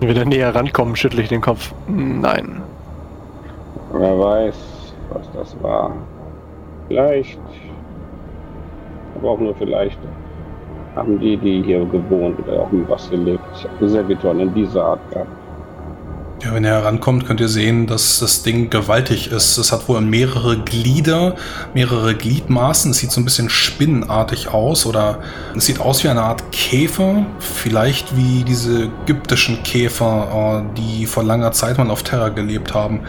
[0.00, 1.72] Wenn wir da näher rankommen, schüttle ich den Kopf.
[1.86, 2.62] Nein.
[3.92, 4.54] Wer weiß,
[5.12, 5.92] was das war.
[6.88, 7.40] Vielleicht,
[9.16, 9.98] aber auch nur vielleicht,
[10.96, 13.44] haben die, die hier gewohnt oder auch im Wasser gelebt,
[13.80, 15.30] Servitoren in dieser Art gehabt.
[16.42, 19.58] Ja, wenn ihr herankommt, könnt ihr sehen, dass das Ding gewaltig ist.
[19.58, 21.36] Es hat wohl mehrere Glieder,
[21.74, 22.92] mehrere Gliedmaßen.
[22.92, 25.18] Es sieht so ein bisschen spinnenartig aus oder
[25.54, 27.26] es sieht aus wie eine Art Käfer.
[27.40, 33.00] Vielleicht wie diese ägyptischen Käfer, äh, die vor langer Zeit mal auf Terra gelebt haben.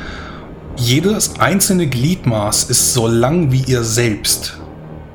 [0.77, 4.57] Jedes einzelne Gliedmaß ist so lang wie ihr selbst.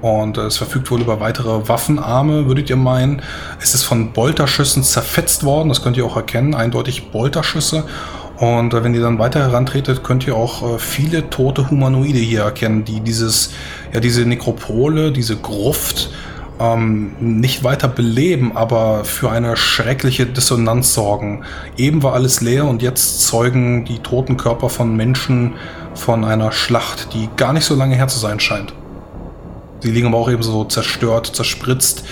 [0.03, 3.23] Und äh, es verfügt wohl über weitere Waffenarme, würdet ihr meinen.
[3.61, 7.85] Es ist von Bolterschüssen zerfetzt worden, das könnt ihr auch erkennen, eindeutig Bolterschüsse.
[8.37, 12.43] Und äh, wenn ihr dann weiter herantretet, könnt ihr auch äh, viele tote Humanoide hier
[12.43, 13.53] erkennen, die dieses,
[13.93, 16.11] ja, diese Nekropole, diese Gruft
[16.61, 21.45] ähm, nicht weiter beleben, aber für eine schreckliche Dissonanz sorgen.
[21.77, 25.55] Eben war alles leer und jetzt zeugen die toten Körper von Menschen
[25.95, 28.75] von einer Schlacht, die gar nicht so lange her zu sein scheint.
[29.81, 32.05] Sie liegen aber auch eben so zerstört, zerspritzt,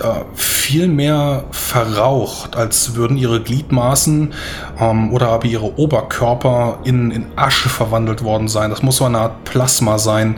[0.00, 4.32] äh, viel mehr verraucht, als würden ihre Gliedmaßen
[4.78, 8.70] ähm, oder aber ihre Oberkörper in, in Asche verwandelt worden sein.
[8.70, 10.36] Das muss so eine Art Plasma sein,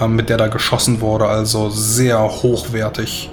[0.00, 3.30] äh, mit der da geschossen wurde, also sehr hochwertig.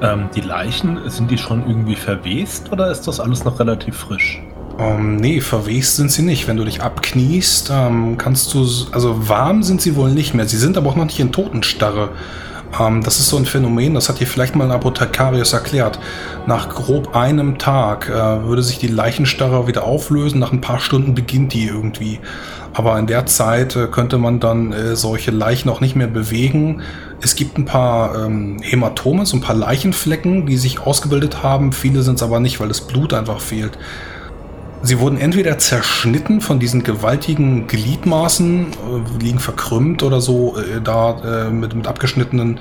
[0.00, 4.40] Ähm, die Leichen, sind die schon irgendwie verwest oder ist das alles noch relativ frisch?
[4.78, 6.46] Ähm, nee, verwest sind sie nicht.
[6.46, 8.60] Wenn du dich abkniest, ähm, kannst du.
[8.92, 10.46] Also warm sind sie wohl nicht mehr.
[10.46, 12.10] Sie sind aber auch noch nicht in Totenstarre.
[12.78, 15.98] Ähm, das ist so ein Phänomen, das hat dir vielleicht mal ein Apothekarius erklärt.
[16.46, 20.38] Nach grob einem Tag äh, würde sich die Leichenstarre wieder auflösen.
[20.38, 22.20] Nach ein paar Stunden beginnt die irgendwie.
[22.74, 26.82] Aber in der Zeit äh, könnte man dann äh, solche Leichen auch nicht mehr bewegen.
[27.20, 31.72] Es gibt ein paar ähm, Hämatome, so ein paar Leichenflecken, die sich ausgebildet haben.
[31.72, 33.76] Viele sind es aber nicht, weil das Blut einfach fehlt.
[34.82, 41.46] Sie wurden entweder zerschnitten von diesen gewaltigen Gliedmaßen, äh, liegen verkrümmt oder so, äh, da
[41.46, 42.60] äh, mit, mit abgeschnittenen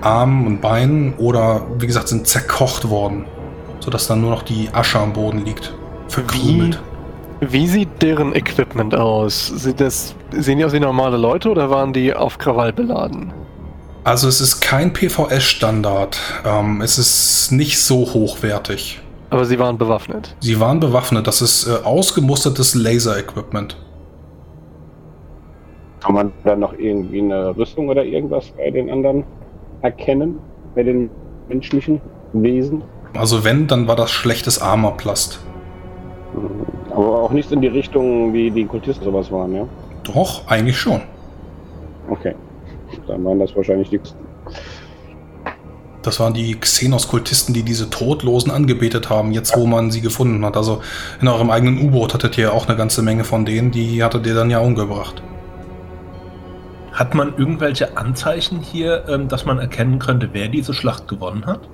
[0.00, 3.26] Armen und Beinen, oder wie gesagt, sind zerkocht worden,
[3.80, 5.74] sodass dann nur noch die Asche am Boden liegt.
[6.08, 6.80] Verkrümelt.
[7.40, 9.48] Wie, wie sieht deren Equipment aus?
[9.48, 13.32] Sieht das, sehen die aus wie normale Leute oder waren die auf Krawall beladen?
[14.02, 16.18] Also es ist kein PVS-Standard.
[16.46, 19.00] Ähm, es ist nicht so hochwertig.
[19.30, 20.36] Aber sie waren bewaffnet.
[20.40, 21.26] Sie waren bewaffnet.
[21.26, 23.76] Das ist äh, ausgemustertes Laser-Equipment.
[26.00, 29.24] Kann man da noch irgendwie eine Rüstung oder irgendwas bei den anderen
[29.82, 30.38] erkennen?
[30.74, 31.10] Bei den
[31.48, 32.00] menschlichen
[32.32, 32.82] Wesen?
[33.14, 35.40] Also wenn, dann war das schlechtes Armorplast.
[36.34, 36.66] Mhm.
[36.92, 39.68] Aber auch nicht in die Richtung, wie die Kultisten sowas waren, ja?
[40.02, 41.00] Doch, eigentlich schon.
[42.08, 42.34] Okay.
[43.06, 44.00] Dann waren das wahrscheinlich die
[46.02, 50.56] das waren die Xenos-Kultisten, die diese Todlosen angebetet haben, jetzt wo man sie gefunden hat.
[50.56, 50.80] Also
[51.20, 54.26] in eurem eigenen U-Boot hattet ihr ja auch eine ganze Menge von denen, die hattet
[54.26, 55.22] ihr dann ja umgebracht.
[56.92, 61.68] Hat man irgendwelche Anzeichen hier, ähm, dass man erkennen könnte, wer diese Schlacht gewonnen hat?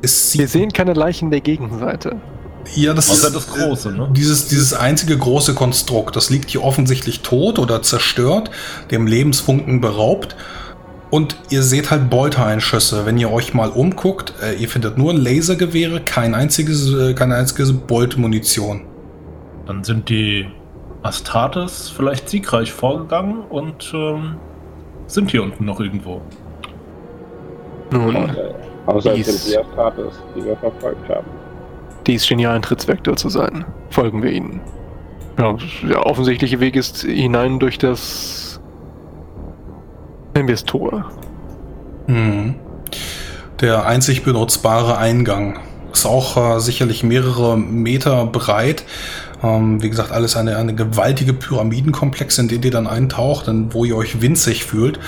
[0.00, 2.20] Wir sehen keine Leichen der Gegenseite.
[2.74, 4.08] Ja, das Außer ist das große, ne?
[4.12, 6.16] Dieses, dieses einzige große Konstrukt.
[6.16, 8.50] Das liegt hier offensichtlich tot oder zerstört,
[8.90, 10.36] dem Lebensfunken beraubt.
[11.12, 13.04] Und ihr seht halt Boltereinschüsse.
[13.04, 17.70] Wenn ihr euch mal umguckt, äh, ihr findet nur Lasergewehre, kein einziges, äh, keine einzige
[17.74, 18.80] Bolt-Munition.
[19.66, 20.46] Dann sind die
[21.02, 24.36] Astartes vielleicht siegreich vorgegangen und ähm,
[25.06, 26.22] sind hier unten noch irgendwo.
[27.90, 28.54] Nun, Außer,
[28.86, 31.26] außer es Dies- sind die Astartes, die wir verfolgt haben.
[32.06, 33.66] dies schien ja Eintrittsvektor zu sein.
[33.90, 34.60] Folgen wir ihnen.
[35.38, 38.41] Ja, der offensichtliche Weg ist hinein durch das.
[40.34, 41.10] Nennen wir es Tor.
[42.06, 42.54] Mhm.
[43.60, 45.58] Der einzig benutzbare Eingang.
[45.92, 48.84] Ist auch äh, sicherlich mehrere Meter breit.
[49.42, 53.84] Ähm, wie gesagt, alles eine, eine gewaltige Pyramidenkomplex, in den ihr dann eintaucht, und wo
[53.84, 54.98] ihr euch winzig fühlt.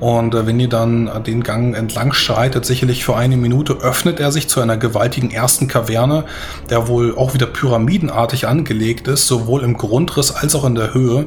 [0.00, 4.18] Und äh, wenn ihr dann äh, den Gang entlang schreitet, sicherlich für eine Minute, öffnet
[4.18, 6.24] er sich zu einer gewaltigen ersten Kaverne,
[6.70, 11.26] der wohl auch wieder pyramidenartig angelegt ist, sowohl im Grundriss als auch in der Höhe,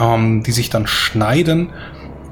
[0.00, 1.68] ähm, die sich dann schneiden.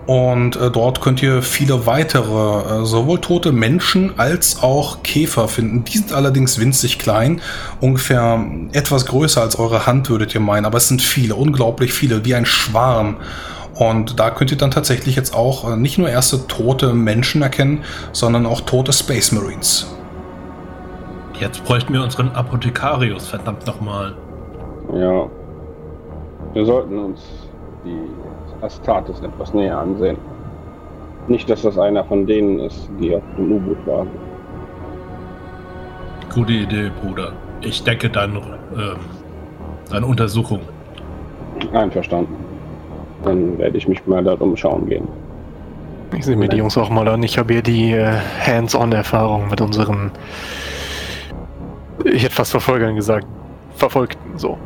[0.07, 5.83] Und äh, dort könnt ihr viele weitere, äh, sowohl tote Menschen als auch Käfer finden.
[5.85, 7.41] Die sind allerdings winzig klein,
[7.81, 10.65] ungefähr etwas größer als eure Hand, würdet ihr meinen.
[10.65, 13.17] Aber es sind viele, unglaublich viele, wie ein Schwarm.
[13.75, 17.83] Und da könnt ihr dann tatsächlich jetzt auch äh, nicht nur erste tote Menschen erkennen,
[18.13, 19.93] sondern auch tote Space Marines.
[21.41, 24.15] Jetzt bräuchten wir unseren Apothekarius, verdammt nochmal.
[24.95, 25.27] Ja.
[26.55, 27.21] Wir sollten uns
[27.85, 27.99] die
[28.63, 30.17] Astartes etwas näher ansehen.
[31.29, 34.09] Nicht, dass das einer von denen ist, die auf dem U-Boot waren.
[36.33, 37.33] Gute Idee, Bruder.
[37.63, 38.39] Ich decke deine,
[38.77, 38.99] ähm,
[39.91, 40.61] deine Untersuchung.
[41.73, 42.35] Einverstanden.
[43.25, 45.09] Dann werde ich mich mal darum schauen gehen.
[46.17, 47.23] Ich sehe mir die Jungs auch mal an.
[47.23, 48.13] Ich habe hier die äh,
[48.47, 50.13] Hands-on-Erfahrung mit unseren.
[52.05, 53.27] Ich hätte fast Verfolgern gesagt.
[53.75, 54.57] Verfolgten, so.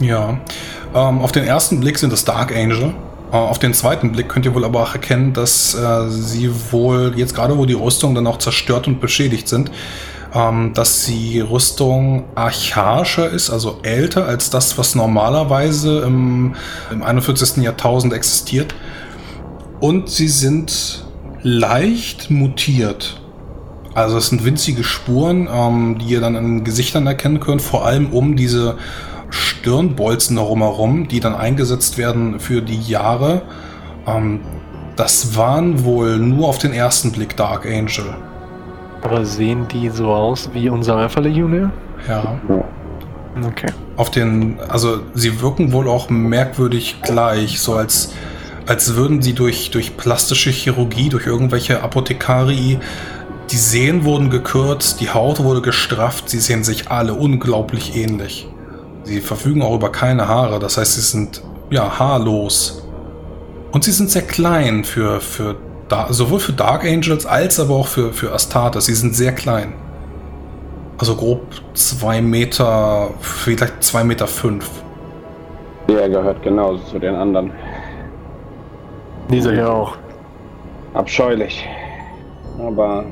[0.00, 0.38] Ja.
[0.94, 2.94] Ähm, auf den ersten Blick sind es Dark Angel.
[3.32, 7.12] Äh, auf den zweiten Blick könnt ihr wohl aber auch erkennen, dass äh, sie wohl
[7.16, 9.70] jetzt gerade, wo die Rüstungen dann auch zerstört und beschädigt sind,
[10.34, 16.54] ähm, dass die Rüstung archaischer ist, also älter als das, was normalerweise im,
[16.90, 17.58] im 41.
[17.58, 18.74] Jahrtausend existiert.
[19.80, 21.04] Und sie sind
[21.42, 23.20] leicht mutiert.
[23.94, 28.12] Also es sind winzige Spuren, ähm, die ihr dann an Gesichtern erkennen könnt, vor allem
[28.12, 28.76] um diese
[29.30, 33.42] Stirnbolzen drumherum, die dann eingesetzt werden für die Jahre.
[34.06, 34.40] Ähm,
[34.96, 38.14] das waren wohl nur auf den ersten Blick Dark Angel.
[39.02, 41.70] Aber sehen die so aus wie unser Alpha Legionär?
[42.06, 42.38] Ja.
[43.46, 43.72] Okay.
[43.96, 48.12] Auf den, also sie wirken wohl auch merkwürdig gleich, so als,
[48.66, 52.78] als würden sie durch, durch plastische Chirurgie, durch irgendwelche Apothekari,
[53.50, 58.48] die Sehnen wurden gekürzt, die Haut wurde gestrafft, sie sehen sich alle unglaublich ähnlich.
[59.10, 62.86] Sie verfügen auch über keine Haare, das heißt, sie sind ja haarlos.
[63.72, 65.56] Und sie sind sehr klein für, für
[66.10, 68.86] sowohl für Dark Angels als aber auch für, für Astartes.
[68.86, 69.72] Sie sind sehr klein.
[70.96, 71.40] Also grob
[71.74, 74.70] zwei Meter, vielleicht zwei Meter fünf.
[75.88, 77.50] Der gehört genauso zu den anderen.
[79.28, 79.96] Dieser hier auch.
[80.94, 81.68] Abscheulich.
[82.60, 83.04] Aber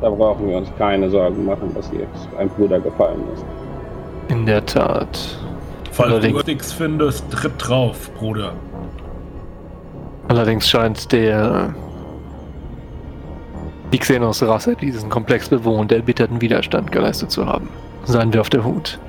[0.00, 2.08] da brauchen wir uns keine Sorgen machen, dass ihr
[2.40, 3.44] ein Bruder gefallen ist.
[4.30, 5.40] In der Tat.
[5.90, 6.44] Falls Allerdings.
[6.44, 8.52] du nichts findest, tritt drauf, Bruder.
[10.28, 11.74] Allerdings scheint der
[13.92, 17.68] die Xenos-Rasse diesen Komplex bewohnt, erbitterten Widerstand geleistet zu haben.
[18.04, 19.00] Seien wir auf der Hut.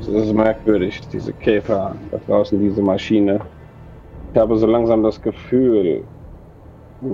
[0.00, 3.40] Es ist merkwürdig, diese Käfer da draußen, diese Maschine.
[4.32, 6.04] Ich habe so langsam das Gefühl,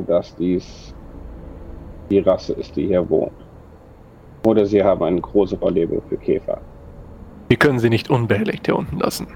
[0.07, 0.95] dass dies
[2.11, 3.46] die Rasse ist, die hier wohnt.
[4.47, 6.61] Oder sie haben eine große Verlebung für Käfer.
[7.49, 9.27] Wir können sie nicht unbehelligt hier unten lassen.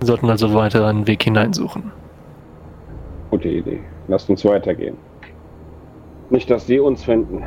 [0.00, 1.92] Wir sollten also weiter einen Weg hineinsuchen.
[3.30, 3.78] Gute Idee.
[4.08, 4.96] Lasst uns weitergehen.
[6.30, 7.44] Nicht, dass sie uns finden.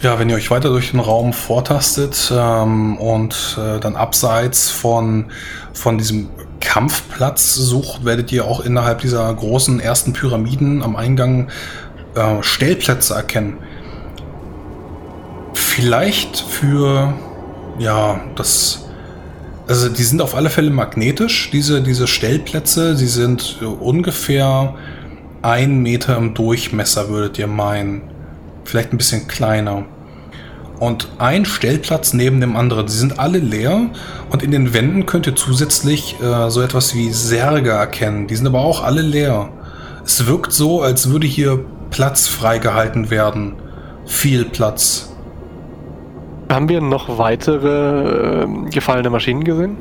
[0.00, 5.26] Ja, wenn ihr euch weiter durch den Raum vortastet ähm, und äh, dann abseits von,
[5.74, 11.50] von diesem Kampfplatz sucht, werdet ihr auch innerhalb dieser großen ersten Pyramiden am Eingang
[12.16, 13.58] äh, Stellplätze erkennen.
[15.76, 17.12] Vielleicht für,
[17.78, 18.86] ja, das,
[19.68, 22.96] also die sind auf alle Fälle magnetisch, diese, diese Stellplätze.
[22.96, 24.74] Sie sind ungefähr
[25.42, 28.00] ein Meter im Durchmesser, würdet ihr meinen.
[28.64, 29.84] Vielleicht ein bisschen kleiner.
[30.80, 32.88] Und ein Stellplatz neben dem anderen.
[32.88, 33.90] Sie sind alle leer
[34.30, 38.28] und in den Wänden könnt ihr zusätzlich äh, so etwas wie Särge erkennen.
[38.28, 39.50] Die sind aber auch alle leer.
[40.06, 43.56] Es wirkt so, als würde hier Platz freigehalten werden.
[44.06, 45.10] Viel Platz.
[46.48, 49.76] Haben wir noch weitere äh, gefallene Maschinen gesehen?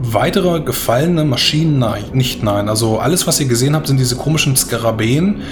[0.00, 1.78] Weitere gefallene Maschinen?
[1.78, 2.68] Nein, nicht nein.
[2.68, 5.42] Also alles, was ihr gesehen habt, sind diese komischen Skarabäen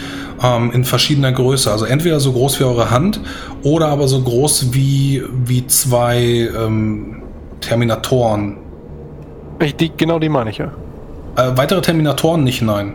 [0.42, 1.70] ähm, in verschiedener Größe.
[1.70, 3.20] Also entweder so groß wie eure Hand
[3.62, 7.22] oder aber so groß wie, wie zwei ähm,
[7.60, 8.58] Terminatoren.
[9.60, 10.72] Ich, die, genau die meine ich ja.
[11.36, 12.94] Äh, weitere Terminatoren nicht, nein.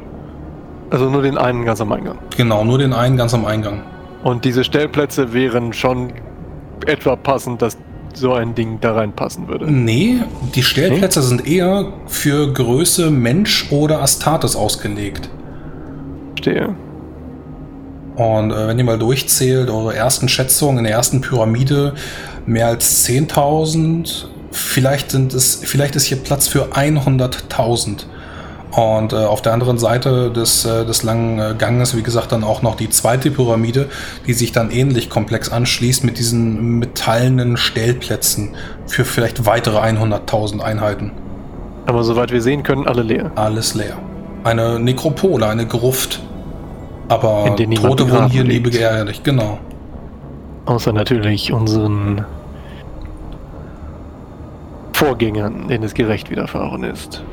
[0.89, 2.17] Also nur den einen ganz am Eingang.
[2.35, 3.81] Genau, nur den einen ganz am Eingang.
[4.23, 6.11] Und diese Stellplätze wären schon
[6.87, 7.77] etwa passend, dass
[8.13, 9.71] so ein Ding da reinpassen würde.
[9.71, 10.17] Nee,
[10.55, 11.25] die Stellplätze nee?
[11.25, 15.29] sind eher für Größe Mensch oder Astartes ausgelegt.
[16.37, 16.75] Stehe.
[18.15, 21.93] Und äh, wenn ihr mal durchzählt, eure ersten Schätzungen in der ersten Pyramide,
[22.45, 28.05] mehr als 10.000, vielleicht sind es, vielleicht ist hier Platz für 100.000.
[28.71, 32.43] Und äh, auf der anderen Seite des, äh, des langen äh, Ganges, wie gesagt, dann
[32.43, 33.89] auch noch die zweite Pyramide,
[34.27, 38.55] die sich dann ähnlich komplex anschließt mit diesen metallenen Stellplätzen
[38.87, 41.11] für vielleicht weitere 100.000 Einheiten.
[41.85, 43.31] Aber soweit wir sehen können, alle leer.
[43.35, 43.97] Alles leer.
[44.43, 46.21] Eine Nekropole, eine Gruft.
[47.09, 48.67] Aber Tote wohnen hier liegt.
[48.67, 49.59] nebenehrlich, genau.
[50.65, 52.23] Außer natürlich unseren
[54.93, 57.23] Vorgängern, denen es gerecht widerfahren ist.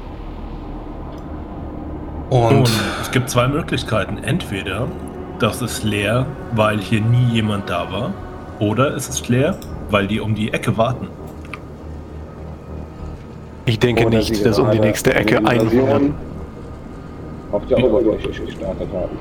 [2.30, 2.70] Und, Und
[3.00, 4.18] es gibt zwei Möglichkeiten.
[4.18, 4.86] Entweder
[5.38, 8.12] das ist leer, weil hier nie jemand da war,
[8.58, 9.56] oder es ist leer,
[9.90, 11.08] weil die um die Ecke warten.
[13.66, 16.12] Ich denke oder nicht, dass um die nächste Ecke 100
[17.52, 19.16] auf der Oberfläche gestartet haben.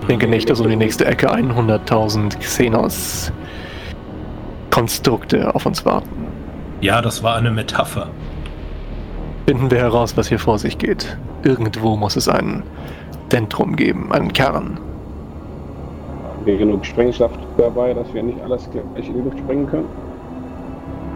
[0.00, 3.32] Ich denke nicht, dass um die nächste Ecke 100.000 Xenos
[4.70, 6.08] Konstrukte auf uns warten.
[6.80, 8.08] Ja, das war eine Metapher.
[9.46, 11.16] Finden wir heraus, was hier vor sich geht.
[11.46, 12.64] Irgendwo muss es ein
[13.28, 14.80] Zentrum geben, einen Kern.
[16.24, 19.84] Haben wir genug Sprengstoff dabei, dass wir nicht alles gleich in die Luft sprengen können?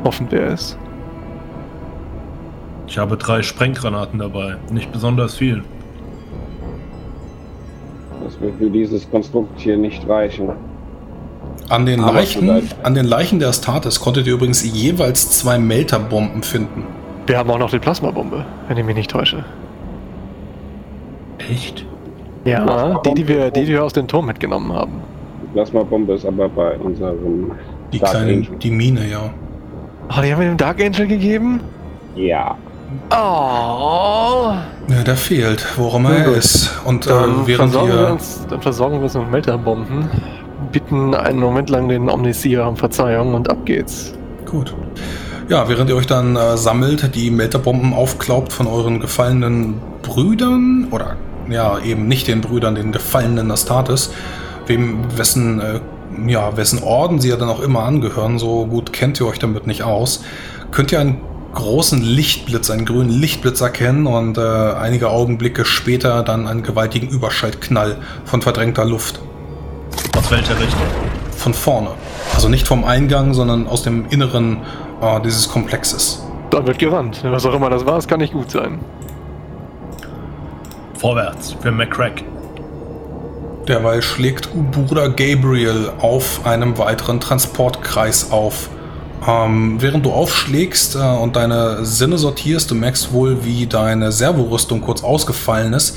[0.05, 0.79] Hoffen wir es.
[2.87, 5.65] Ich habe drei Sprenggranaten dabei, nicht besonders viel.
[8.23, 10.51] Das wird für dieses Konstrukt hier nicht reichen.
[11.69, 16.85] An den, Leichen, an den Leichen der Astartes konntet ihr übrigens jeweils zwei Melterbomben finden.
[17.27, 19.45] Wir haben auch noch die Plasmabombe, wenn ich mich nicht täusche.
[21.51, 21.87] Echt?
[22.45, 24.93] Ja, die, die wir, die, die wir aus dem Turm mitgenommen haben.
[25.43, 27.53] Die Plasmabombe ist aber bei unserem
[27.93, 28.57] Die Dark kleine, Angel.
[28.63, 29.31] die Mine, ja.
[30.09, 31.61] Oh, die haben wir dem Dark Angel gegeben?
[32.17, 32.57] Ja.
[33.11, 34.53] Oh.
[34.89, 36.37] Ja, der fehlt, worum er gut.
[36.37, 36.71] ist.
[36.85, 37.11] Und äh,
[37.47, 40.09] während versorgen wir, wir uns, dann versorgen wir uns mit Melterbomben,
[40.73, 44.15] bitten einen Moment lang den Omnisier um Verzeihung und ab geht's.
[44.47, 44.75] Gut.
[45.49, 51.17] Ja, während ihr euch dann äh, sammelt, die Melterbomben aufklaubt von euren gefallenen Brüdern oder
[51.51, 54.11] ja, eben nicht den Brüdern, den gefallenen Astartes,
[54.67, 55.81] wem wessen äh,
[56.27, 59.67] ja, wessen Orden sie ja dann auch immer angehören, so gut kennt ihr euch damit
[59.67, 60.23] nicht aus,
[60.71, 61.21] könnt ihr einen
[61.55, 67.97] großen Lichtblitz, einen grünen Lichtblitz erkennen und äh, einige Augenblicke später dann einen gewaltigen Überschaltknall
[68.25, 69.21] von verdrängter Luft.
[70.17, 70.81] Aus welcher Richtung?
[71.37, 71.91] Von vorne.
[72.35, 74.59] Also nicht vom Eingang, sondern aus dem Inneren
[75.01, 76.25] äh, dieses Komplexes.
[76.51, 77.21] Da wird gerannt.
[77.25, 78.81] Was auch immer das war, es kann nicht gut sein.
[81.01, 82.23] Vorwärts für McCrack.
[83.67, 88.69] Derweil schlägt Bruder Gabriel auf einem weiteren Transportkreis auf.
[89.27, 94.83] Ähm, während du aufschlägst äh, und deine Sinne sortierst, du merkst wohl, wie deine Servorüstung
[94.83, 95.97] kurz ausgefallen ist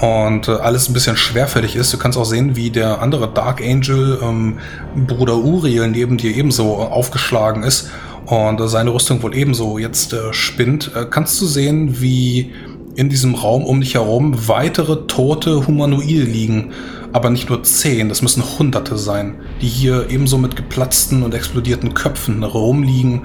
[0.00, 1.92] und äh, alles ein bisschen schwerfällig ist.
[1.92, 4.58] Du kannst auch sehen, wie der andere Dark Angel, ähm,
[5.06, 7.90] Bruder Uriel, neben dir ebenso aufgeschlagen ist
[8.24, 10.92] und äh, seine Rüstung wohl ebenso jetzt äh, spinnt.
[10.94, 12.54] Äh, kannst du sehen, wie
[12.94, 16.72] in diesem Raum um dich herum weitere tote Humanoide liegen.
[17.12, 21.94] Aber nicht nur zehn, das müssen Hunderte sein, die hier ebenso mit geplatzten und explodierten
[21.94, 23.22] Köpfen rumliegen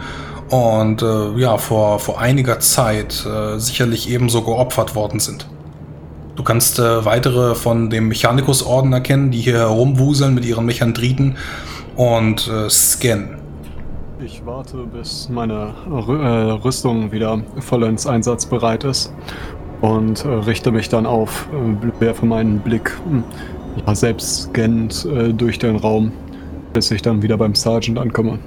[0.50, 5.48] und äh, ja, vor, vor einiger Zeit äh, sicherlich ebenso geopfert worden sind.
[6.36, 11.38] Du kannst äh, weitere von dem Mechanikus-Orden erkennen, die hier herumwuseln mit ihren Mechandriten
[11.96, 13.45] und äh, scannen.
[14.24, 19.14] Ich warte, bis meine äh, Rüstung wieder vollends einsatzbereit ist
[19.82, 23.26] und äh, richte mich dann auf, äh, werfe meinen Blick hm,
[23.86, 26.14] ja, selbst scannend durch den Raum,
[26.72, 28.40] bis ich dann wieder beim Sergeant ankomme.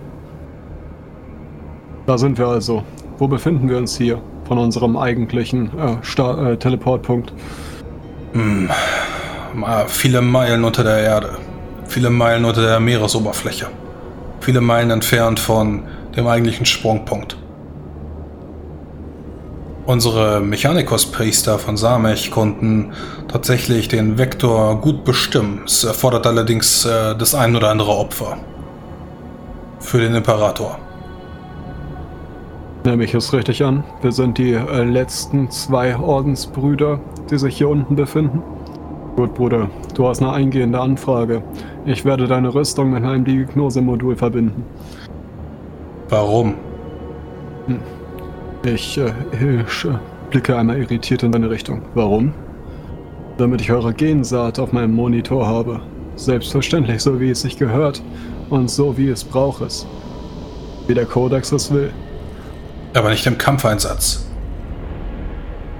[2.07, 2.83] Da sind wir also.
[3.19, 7.35] Wo befinden wir uns hier von unserem eigentlichen äh, äh, Teleportpunkt?
[8.33, 8.71] Hm,
[9.87, 11.37] viele Meilen unter der Erde.
[11.85, 13.67] Viele Meilen unter der Meeresoberfläche.
[14.41, 15.83] Viele Meilen entfernt von
[16.17, 17.37] dem eigentlichen Sprungpunkt.
[19.87, 22.93] Unsere Mechanikos-Priester von Samech konnten
[23.27, 25.63] tatsächlich den Vektor gut bestimmen.
[25.65, 28.37] Es erfordert allerdings äh, das ein oder andere Opfer.
[29.81, 30.79] Für den Imperator.
[32.85, 33.83] Nehme ich es richtig an?
[34.03, 38.43] Wir sind die äh, letzten zwei Ordensbrüder, die sich hier unten befinden?
[39.19, 41.43] Gut, Bruder, du hast eine eingehende Anfrage.
[41.85, 44.63] Ich werde deine Rüstung mit einem Diagnose-Modul verbinden.
[46.09, 46.55] Warum?
[47.67, 47.81] Hm.
[48.65, 49.99] Ich, äh, ich äh,
[50.31, 51.83] blicke einmal irritiert in deine Richtung.
[51.95, 52.33] Warum?
[53.39, 55.81] Damit ich eure Gensaat auf meinem Monitor habe.
[56.15, 58.01] Selbstverständlich, so wie es sich gehört
[58.51, 59.85] und so wie es braucht es.
[60.87, 61.93] Wie der Kodex es will.
[62.95, 64.29] Aber nicht im Kampfeinsatz.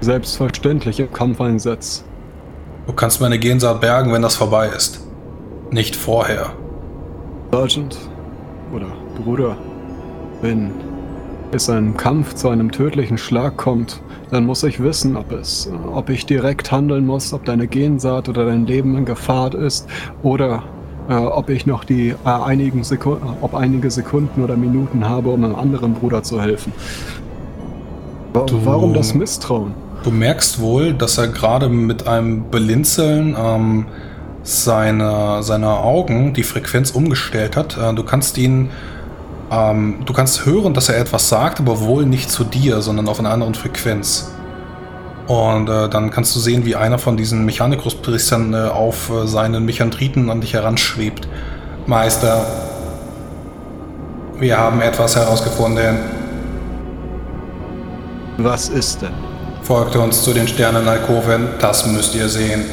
[0.01, 2.03] Selbstverständlich im Kampfeinsatz.
[2.89, 4.99] Du kannst meine Gensaat bergen, wenn das vorbei ist.
[5.69, 6.53] Nicht vorher.
[7.51, 7.95] Sergeant
[8.73, 8.87] oder
[9.23, 9.55] Bruder,
[10.41, 10.71] wenn
[11.51, 16.09] es einem Kampf zu einem tödlichen Schlag kommt, dann muss ich wissen, ob es, ob
[16.09, 19.87] ich direkt handeln muss, ob deine Gensaat oder dein Leben in Gefahr ist
[20.23, 20.63] oder
[21.09, 25.43] äh, ob ich noch die äh, einigen Sekunden, ob einige Sekunden oder Minuten habe, um
[25.43, 26.73] einem anderen Bruder zu helfen.
[28.33, 29.75] Du, Warum das Misstrauen?
[30.03, 33.85] Du merkst wohl, dass er gerade mit einem Belinzeln ähm,
[34.43, 37.77] seine, seiner Augen die Frequenz umgestellt hat.
[37.77, 38.69] Äh, du kannst ihn
[39.51, 43.19] ähm, du kannst hören, dass er etwas sagt, aber wohl nicht zu dir, sondern auf
[43.19, 44.31] einer anderen Frequenz.
[45.27, 49.65] Und äh, dann kannst du sehen, wie einer von diesen Mechanikus-Priestern äh, auf äh, seinen
[49.65, 51.27] Mechandriten an dich heranschwebt.
[51.85, 52.45] Meister,
[54.39, 55.97] wir haben etwas herausgefunden.
[58.37, 59.28] Was ist denn?
[59.69, 62.65] Folgt uns zu den Sternenalkoven, das müsst ihr sehen.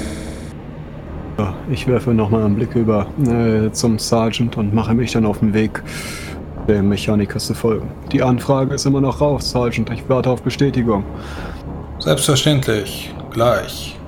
[1.68, 5.52] Ich werfe nochmal einen Blick über äh, zum Sergeant und mache mich dann auf den
[5.52, 5.82] Weg
[6.66, 7.90] dem Mechaniker zu folgen.
[8.12, 9.90] Die Anfrage ist immer noch raus, Sergeant.
[9.90, 11.04] Ich warte auf Bestätigung.
[11.98, 13.14] Selbstverständlich.
[13.30, 13.98] Gleich.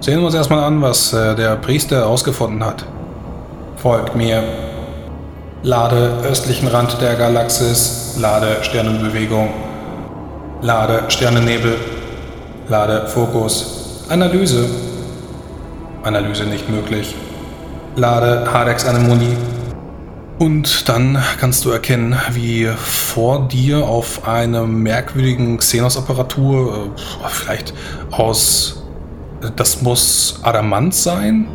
[0.00, 2.84] Sehen wir uns erstmal an, was äh, der Priester herausgefunden hat.
[3.76, 4.44] Folgt mir.
[5.62, 8.18] Lade östlichen Rand der Galaxis.
[8.20, 9.48] Lade Sternenbewegung.
[10.66, 11.76] Lade Sternennebel.
[12.68, 14.04] Lade Fokus.
[14.08, 14.68] Analyse.
[16.02, 17.14] Analyse nicht möglich.
[17.94, 19.36] Lade Hadex-Anemonie.
[20.40, 27.72] Und dann kannst du erkennen, wie vor dir auf einer merkwürdigen Xenos-Apparatur, äh, vielleicht
[28.10, 28.82] aus,
[29.54, 31.46] das muss Adamant sein,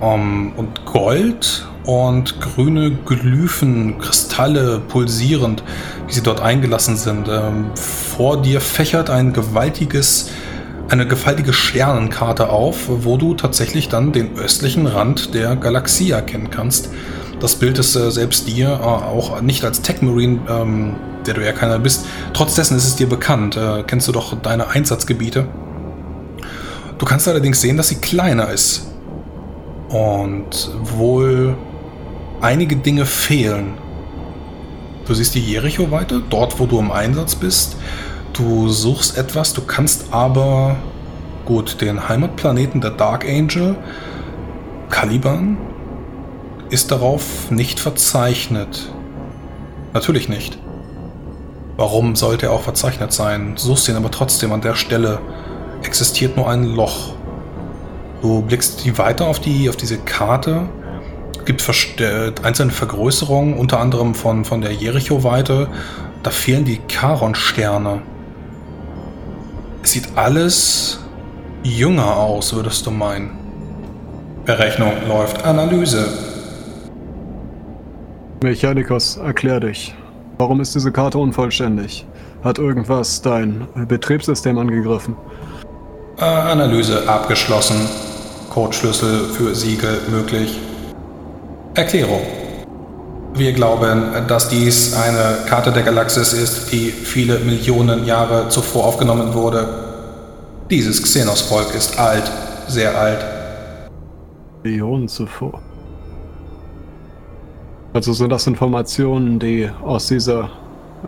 [0.00, 5.62] um, und Gold und grüne Glyphen, Kristalle pulsierend,
[6.06, 7.28] wie sie dort eingelassen sind.
[7.28, 10.30] Ähm, vor dir fächert ein gewaltiges,
[10.88, 16.90] eine gewaltige Sternenkarte auf, wo du tatsächlich dann den östlichen Rand der Galaxie erkennen kannst
[17.40, 21.44] Das Bild ist äh, selbst dir, äh, auch nicht als Tech Marine, ähm, der du
[21.44, 22.04] ja keiner bist.
[22.32, 23.56] Trotz ist es dir bekannt.
[23.56, 25.46] Äh, kennst du doch deine Einsatzgebiete.
[26.98, 28.86] Du kannst allerdings sehen, dass sie kleiner ist.
[29.88, 31.56] Und wohl
[32.40, 33.74] einige Dinge fehlen.
[35.06, 37.76] Du siehst die Jericho-Weite, dort wo du im Einsatz bist.
[38.32, 40.76] Du suchst etwas, du kannst aber
[41.44, 43.76] gut den Heimatplaneten der Dark Angel,
[44.90, 45.56] Caliban,
[46.68, 48.90] ist darauf nicht verzeichnet.
[49.94, 50.58] Natürlich nicht.
[51.76, 53.54] Warum sollte er auch verzeichnet sein?
[53.54, 55.20] Du suchst ihn aber trotzdem an der Stelle.
[55.82, 57.14] Existiert nur ein Loch.
[58.22, 60.68] Du blickst die weiter auf, die, auf diese Karte.
[61.46, 65.68] Es gibt einzelne Vergrößerungen, unter anderem von, von der Jericho-Weite.
[66.24, 68.02] Da fehlen die Charon-Sterne.
[69.84, 70.98] Es sieht alles
[71.62, 73.30] jünger aus, würdest du meinen.
[74.44, 75.44] Berechnung läuft.
[75.44, 76.08] Analyse.
[78.42, 79.94] Mechanikos, erklär dich.
[80.38, 82.08] Warum ist diese Karte unvollständig?
[82.42, 85.14] Hat irgendwas dein Betriebssystem angegriffen?
[86.18, 87.88] Äh, Analyse abgeschlossen.
[88.50, 90.58] Codeschlüssel für Siegel möglich.
[91.76, 92.22] Erklärung.
[93.34, 99.34] Wir glauben, dass dies eine Karte der Galaxis ist, die viele Millionen Jahre zuvor aufgenommen
[99.34, 99.68] wurde.
[100.70, 102.24] Dieses Xenos-Volk ist alt,
[102.66, 103.22] sehr alt.
[104.62, 105.60] Millionen zuvor.
[107.92, 110.48] Also sind das Informationen, die aus dieser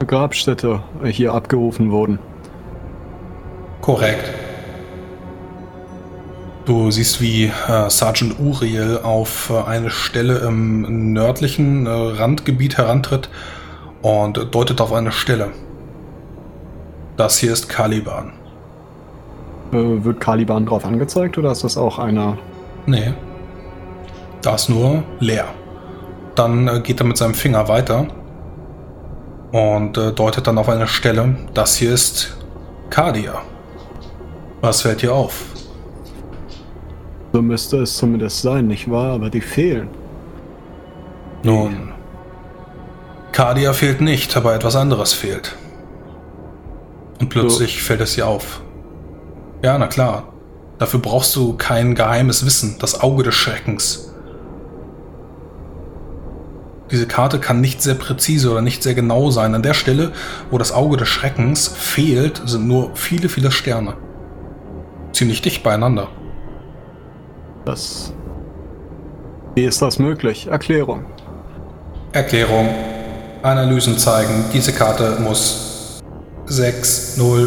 [0.06, 2.18] Grabstätte hier abgerufen wurden.
[3.80, 4.47] Korrekt.
[6.68, 13.30] Du siehst, wie äh, Sergeant Uriel auf äh, eine Stelle im nördlichen äh, Randgebiet herantritt
[14.02, 15.48] und deutet auf eine Stelle.
[17.16, 18.34] Das hier ist Caliban.
[19.72, 22.36] Äh, wird Caliban drauf angezeigt oder ist das auch einer?
[22.84, 23.14] Nee.
[24.42, 25.46] Da ist nur leer.
[26.34, 28.08] Dann äh, geht er mit seinem Finger weiter
[29.52, 31.34] und äh, deutet dann auf eine Stelle.
[31.54, 32.36] Das hier ist
[32.90, 33.40] Cardia.
[34.60, 35.46] Was fällt dir auf?
[37.32, 39.12] So müsste es zumindest sein, nicht wahr?
[39.12, 39.88] Aber die fehlen.
[41.42, 41.92] Nun,
[43.38, 45.54] Cardia fehlt nicht, aber etwas anderes fehlt.
[47.20, 47.84] Und plötzlich so.
[47.84, 48.62] fällt es dir auf.
[49.62, 50.32] Ja, na klar.
[50.78, 54.12] Dafür brauchst du kein geheimes Wissen, das Auge des Schreckens.
[56.90, 59.54] Diese Karte kann nicht sehr präzise oder nicht sehr genau sein.
[59.54, 60.12] An der Stelle,
[60.50, 63.94] wo das Auge des Schreckens fehlt, sind nur viele, viele Sterne.
[65.12, 66.08] Ziemlich dicht beieinander.
[67.68, 68.14] Das.
[69.54, 70.46] Wie ist das möglich?
[70.46, 71.04] Erklärung.
[72.12, 72.66] Erklärung.
[73.42, 76.00] Analysen zeigen, diese Karte muss
[76.46, 77.46] 6, 0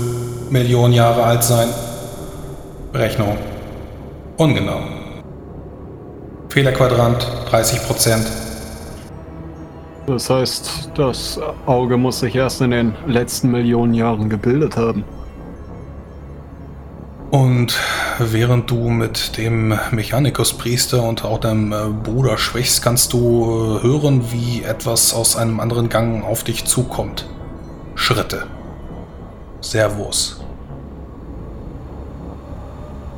[0.51, 1.69] Millionen Jahre alt sein.
[2.91, 3.36] Berechnung.
[4.38, 4.82] Ungenau.
[6.49, 8.28] Fehlerquadrant 30 Prozent.
[10.05, 15.03] Das heißt, das Auge muss sich erst in den letzten Millionen Jahren gebildet haben.
[17.32, 17.80] Und
[18.20, 24.34] während du mit dem Mechanikuspriester und auch deinem äh, Bruder sprichst, kannst du äh, hören,
[24.34, 27.26] wie etwas aus einem anderen Gang auf dich zukommt.
[27.96, 28.48] Schritte.
[29.62, 30.42] Servus.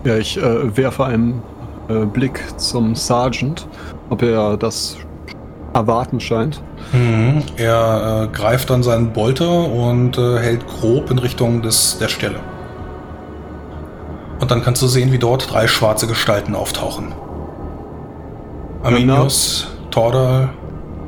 [0.03, 1.41] Ja, ich äh, werfe einen
[1.89, 3.67] äh, Blick zum Sergeant,
[4.11, 4.95] ob er das
[5.73, 6.61] erwarten scheint.
[6.91, 7.41] Mhm.
[7.57, 12.52] Er äh, greift dann seinen Bolter und äh, hält grob in Richtung des, der Stelle.
[14.43, 17.13] Und dann kannst du sehen, wie dort drei schwarze Gestalten auftauchen.
[18.83, 20.49] Aminius, Tordal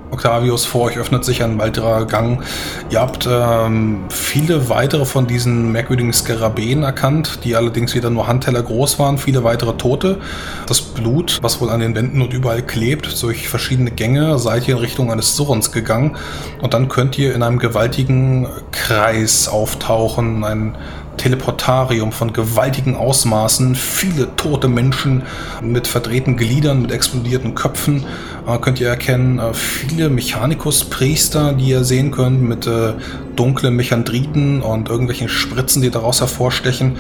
[0.10, 2.42] Octavius, vor euch öffnet sich ein weiterer Gang.
[2.90, 8.64] Ihr habt ähm, viele weitere von diesen merkwürdigen Skarabäen erkannt, die allerdings wieder nur Handteller
[8.64, 10.20] groß waren, viele weitere Tote.
[10.68, 14.76] Das Blut, was wohl an den Wänden und überall klebt, durch verschiedene Gänge seid ihr
[14.76, 16.16] in Richtung eines Surrens gegangen
[16.62, 20.78] und dann könnt ihr in einem gewaltigen Kreis auftauchen, ein
[21.18, 25.24] Teleportarium von gewaltigen Ausmaßen, viele tote Menschen
[25.62, 28.06] mit verdrehten Gliedern, mit explodierten Köpfen.
[28.48, 32.94] Äh, könnt ihr erkennen, äh, viele Mechanicus-Priester, die ihr sehen könnt, mit äh,
[33.36, 36.98] dunklen Mechandriten und irgendwelchen Spritzen, die daraus hervorstechen.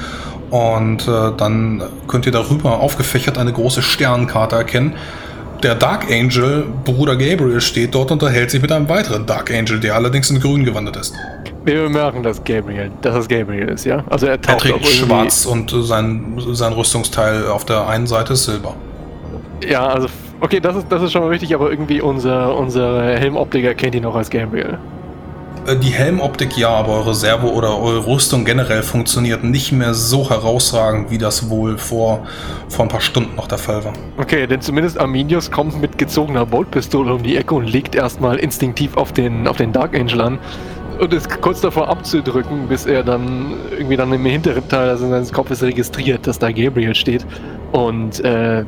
[0.49, 4.93] Und äh, dann könnt ihr darüber aufgefächert eine große Sternkarte erkennen.
[5.65, 9.79] Der Dark Angel, Bruder Gabriel, steht dort und unterhält sich mit einem weiteren Dark Angel,
[9.79, 11.15] der allerdings in grün gewandert ist.
[11.63, 14.03] Wir bemerken, dass Gabriel, dass es Gabriel ist, ja?
[14.07, 18.45] Also er taucht Er trägt schwarz und sein, sein Rüstungsteil auf der einen Seite ist
[18.45, 18.75] silber.
[19.67, 20.07] Ja, also
[20.39, 24.05] okay, das ist, das ist schon mal wichtig, aber irgendwie unser, unser Helmoptiker kennt ihn
[24.05, 24.77] auch als Gabriel.
[25.65, 30.29] Äh, Die Helmoptik ja, aber eure Servo oder eure Rüstung generell funktioniert nicht mehr so
[30.29, 32.25] herausragend, wie das wohl vor,
[32.69, 33.93] vor ein paar Stunden noch der Fall war.
[34.17, 38.95] Okay, denn zumindest Arminius kommt mit gezogener Boltpistole um die Ecke und legt erstmal instinktiv
[38.97, 40.39] auf den, auf den Dark Angel an
[40.99, 45.33] und ist kurz davor abzudrücken, bis er dann irgendwie dann im hinteren Teil also seines
[45.33, 47.25] Kopfes registriert, dass da Gabriel steht
[47.71, 48.63] und äh,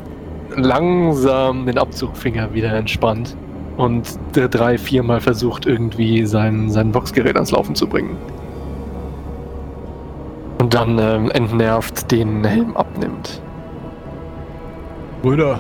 [0.56, 3.36] langsam den Abzugfinger wieder entspannt
[3.78, 8.18] und der drei, viermal versucht irgendwie sein, sein Boxgerät ans Laufen zu bringen.
[10.60, 13.42] Und dann ähm, entnervt den Helm abnimmt.
[15.22, 15.60] Brüder,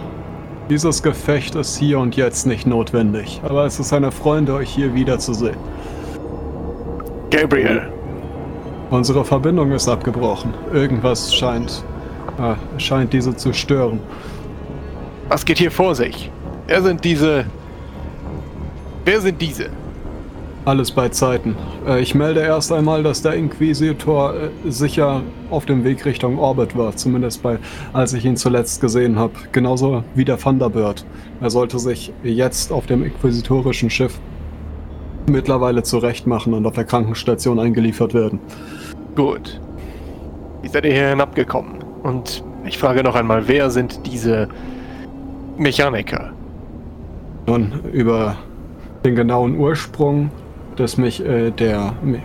[0.69, 4.93] dieses Gefecht ist hier und jetzt nicht notwendig, aber es ist eine Freude, euch hier
[4.93, 5.57] wiederzusehen.
[7.29, 7.91] Gabriel!
[8.89, 10.53] Unsere Verbindung ist abgebrochen.
[10.73, 11.83] Irgendwas scheint,
[12.39, 13.99] äh, scheint diese zu stören.
[15.27, 16.31] Was geht hier vor sich?
[16.67, 17.45] Wer sind diese.
[19.07, 19.69] Wer sind diese?
[20.65, 21.55] Alles bei Zeiten.
[21.87, 26.77] Äh, ich melde erst einmal, dass der Inquisitor äh, sicher auf dem Weg Richtung Orbit
[26.77, 27.57] war, zumindest bei,
[27.93, 29.31] als ich ihn zuletzt gesehen habe.
[29.53, 31.05] Genauso wie der Thunderbird.
[31.39, 34.19] Er sollte sich jetzt auf dem inquisitorischen Schiff
[35.31, 38.41] mittlerweile zurechtmachen und auf der Krankenstation eingeliefert werden.
[39.15, 39.61] Gut.
[40.63, 41.81] Wie seid ihr hier hinabgekommen?
[42.03, 44.49] Und ich frage noch einmal, wer sind diese
[45.57, 46.33] Mechaniker?
[47.45, 48.35] Nun, über
[49.03, 50.31] den genauen Ursprung
[50.77, 52.21] des mich, äh, der Me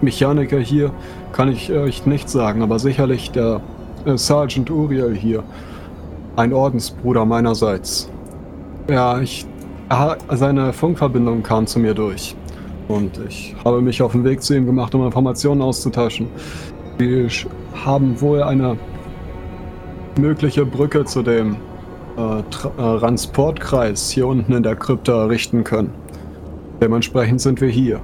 [0.00, 0.90] Mechaniker hier
[1.32, 3.60] kann ich euch nicht sagen, aber sicherlich der
[4.04, 5.42] äh, Sergeant Uriel hier,
[6.36, 8.10] ein Ordensbruder meinerseits.
[8.88, 9.46] Ja, ich,
[10.30, 12.36] seine Funkverbindung kam zu mir durch
[12.88, 16.28] und ich habe mich auf den Weg zu ihm gemacht, um Informationen auszutauschen.
[16.98, 17.28] Wir
[17.84, 18.76] haben wohl eine
[20.18, 21.56] mögliche Brücke zu dem
[22.16, 22.42] äh, äh,
[22.98, 25.92] Transportkreis hier unten in der Krypta errichten können.
[26.80, 28.00] Dementsprechend sind wir hier.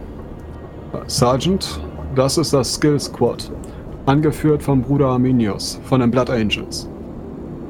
[1.06, 1.80] Sergeant,
[2.14, 3.50] das ist das Skill Squad.
[4.06, 6.88] Angeführt vom Bruder Arminius, von den Blood Angels.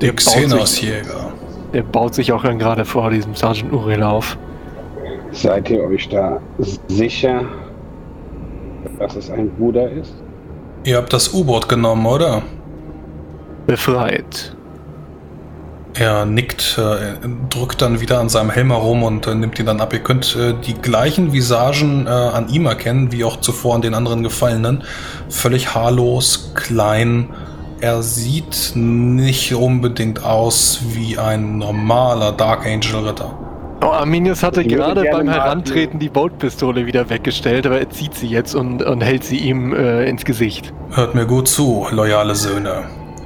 [0.00, 1.32] Der baut sich- Xenos-Jäger.
[1.72, 4.36] Der baut sich auch dann gerade vor diesem Sergeant Uriel auf.
[5.32, 6.40] Seid ihr euch da
[6.88, 7.44] sicher,
[8.98, 10.14] dass es ein Bruder ist?
[10.84, 12.42] Ihr habt das U-Boot genommen, oder?
[13.66, 14.54] Befreit.
[15.94, 19.80] Er nickt, äh, drückt dann wieder an seinem Helm herum und äh, nimmt ihn dann
[19.80, 19.92] ab.
[19.92, 23.94] Ihr könnt äh, die gleichen Visagen äh, an ihm erkennen, wie auch zuvor an den
[23.94, 24.84] anderen Gefallenen.
[25.28, 27.28] Völlig haarlos, klein.
[27.80, 33.36] Er sieht nicht unbedingt aus wie ein normaler Dark Angel Ritter.
[33.82, 38.54] Oh, Arminius hatte gerade beim Herantreten die Boltpistole wieder weggestellt, aber er zieht sie jetzt
[38.54, 40.72] und, und hält sie ihm äh, ins Gesicht.
[40.92, 42.84] Hört mir gut zu, loyale Söhne.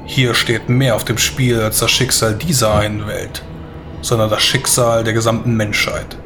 [0.09, 3.43] Hier steht mehr auf dem Spiel als das Schicksal dieser einen Welt,
[4.03, 6.17] sondern das Schicksal der gesamten Menschheit.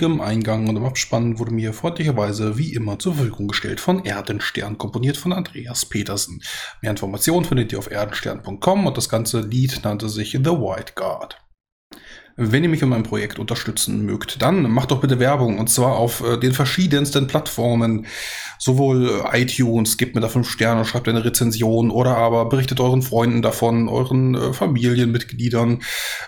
[0.00, 4.78] Im Eingang und im Abspann wurde mir freundlicherweise wie immer zur Verfügung gestellt von Erdenstern,
[4.78, 6.42] komponiert von Andreas Petersen.
[6.80, 11.42] Mehr Informationen findet ihr auf erdenstern.com und das ganze Lied nannte sich The White Guard.
[12.36, 15.96] Wenn ihr mich in meinem Projekt unterstützen mögt, dann macht doch bitte Werbung und zwar
[15.96, 18.06] auf äh, den verschiedensten Plattformen.
[18.58, 23.02] Sowohl äh, iTunes, gebt mir da 5 Sterne, schreibt eine Rezension oder aber berichtet euren
[23.02, 25.82] Freunden davon, euren äh, Familienmitgliedern.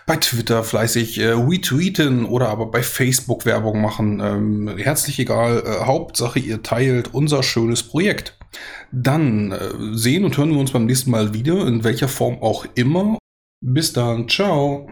[0.07, 4.21] Bei Twitter fleißig äh, retweeten oder aber bei Facebook Werbung machen.
[4.21, 8.37] Ähm, herzlich egal, äh, Hauptsache ihr teilt unser schönes Projekt.
[8.93, 12.67] Dann äh, sehen und hören wir uns beim nächsten Mal wieder, in welcher Form auch
[12.75, 13.19] immer.
[13.61, 14.89] Bis dann, ciao.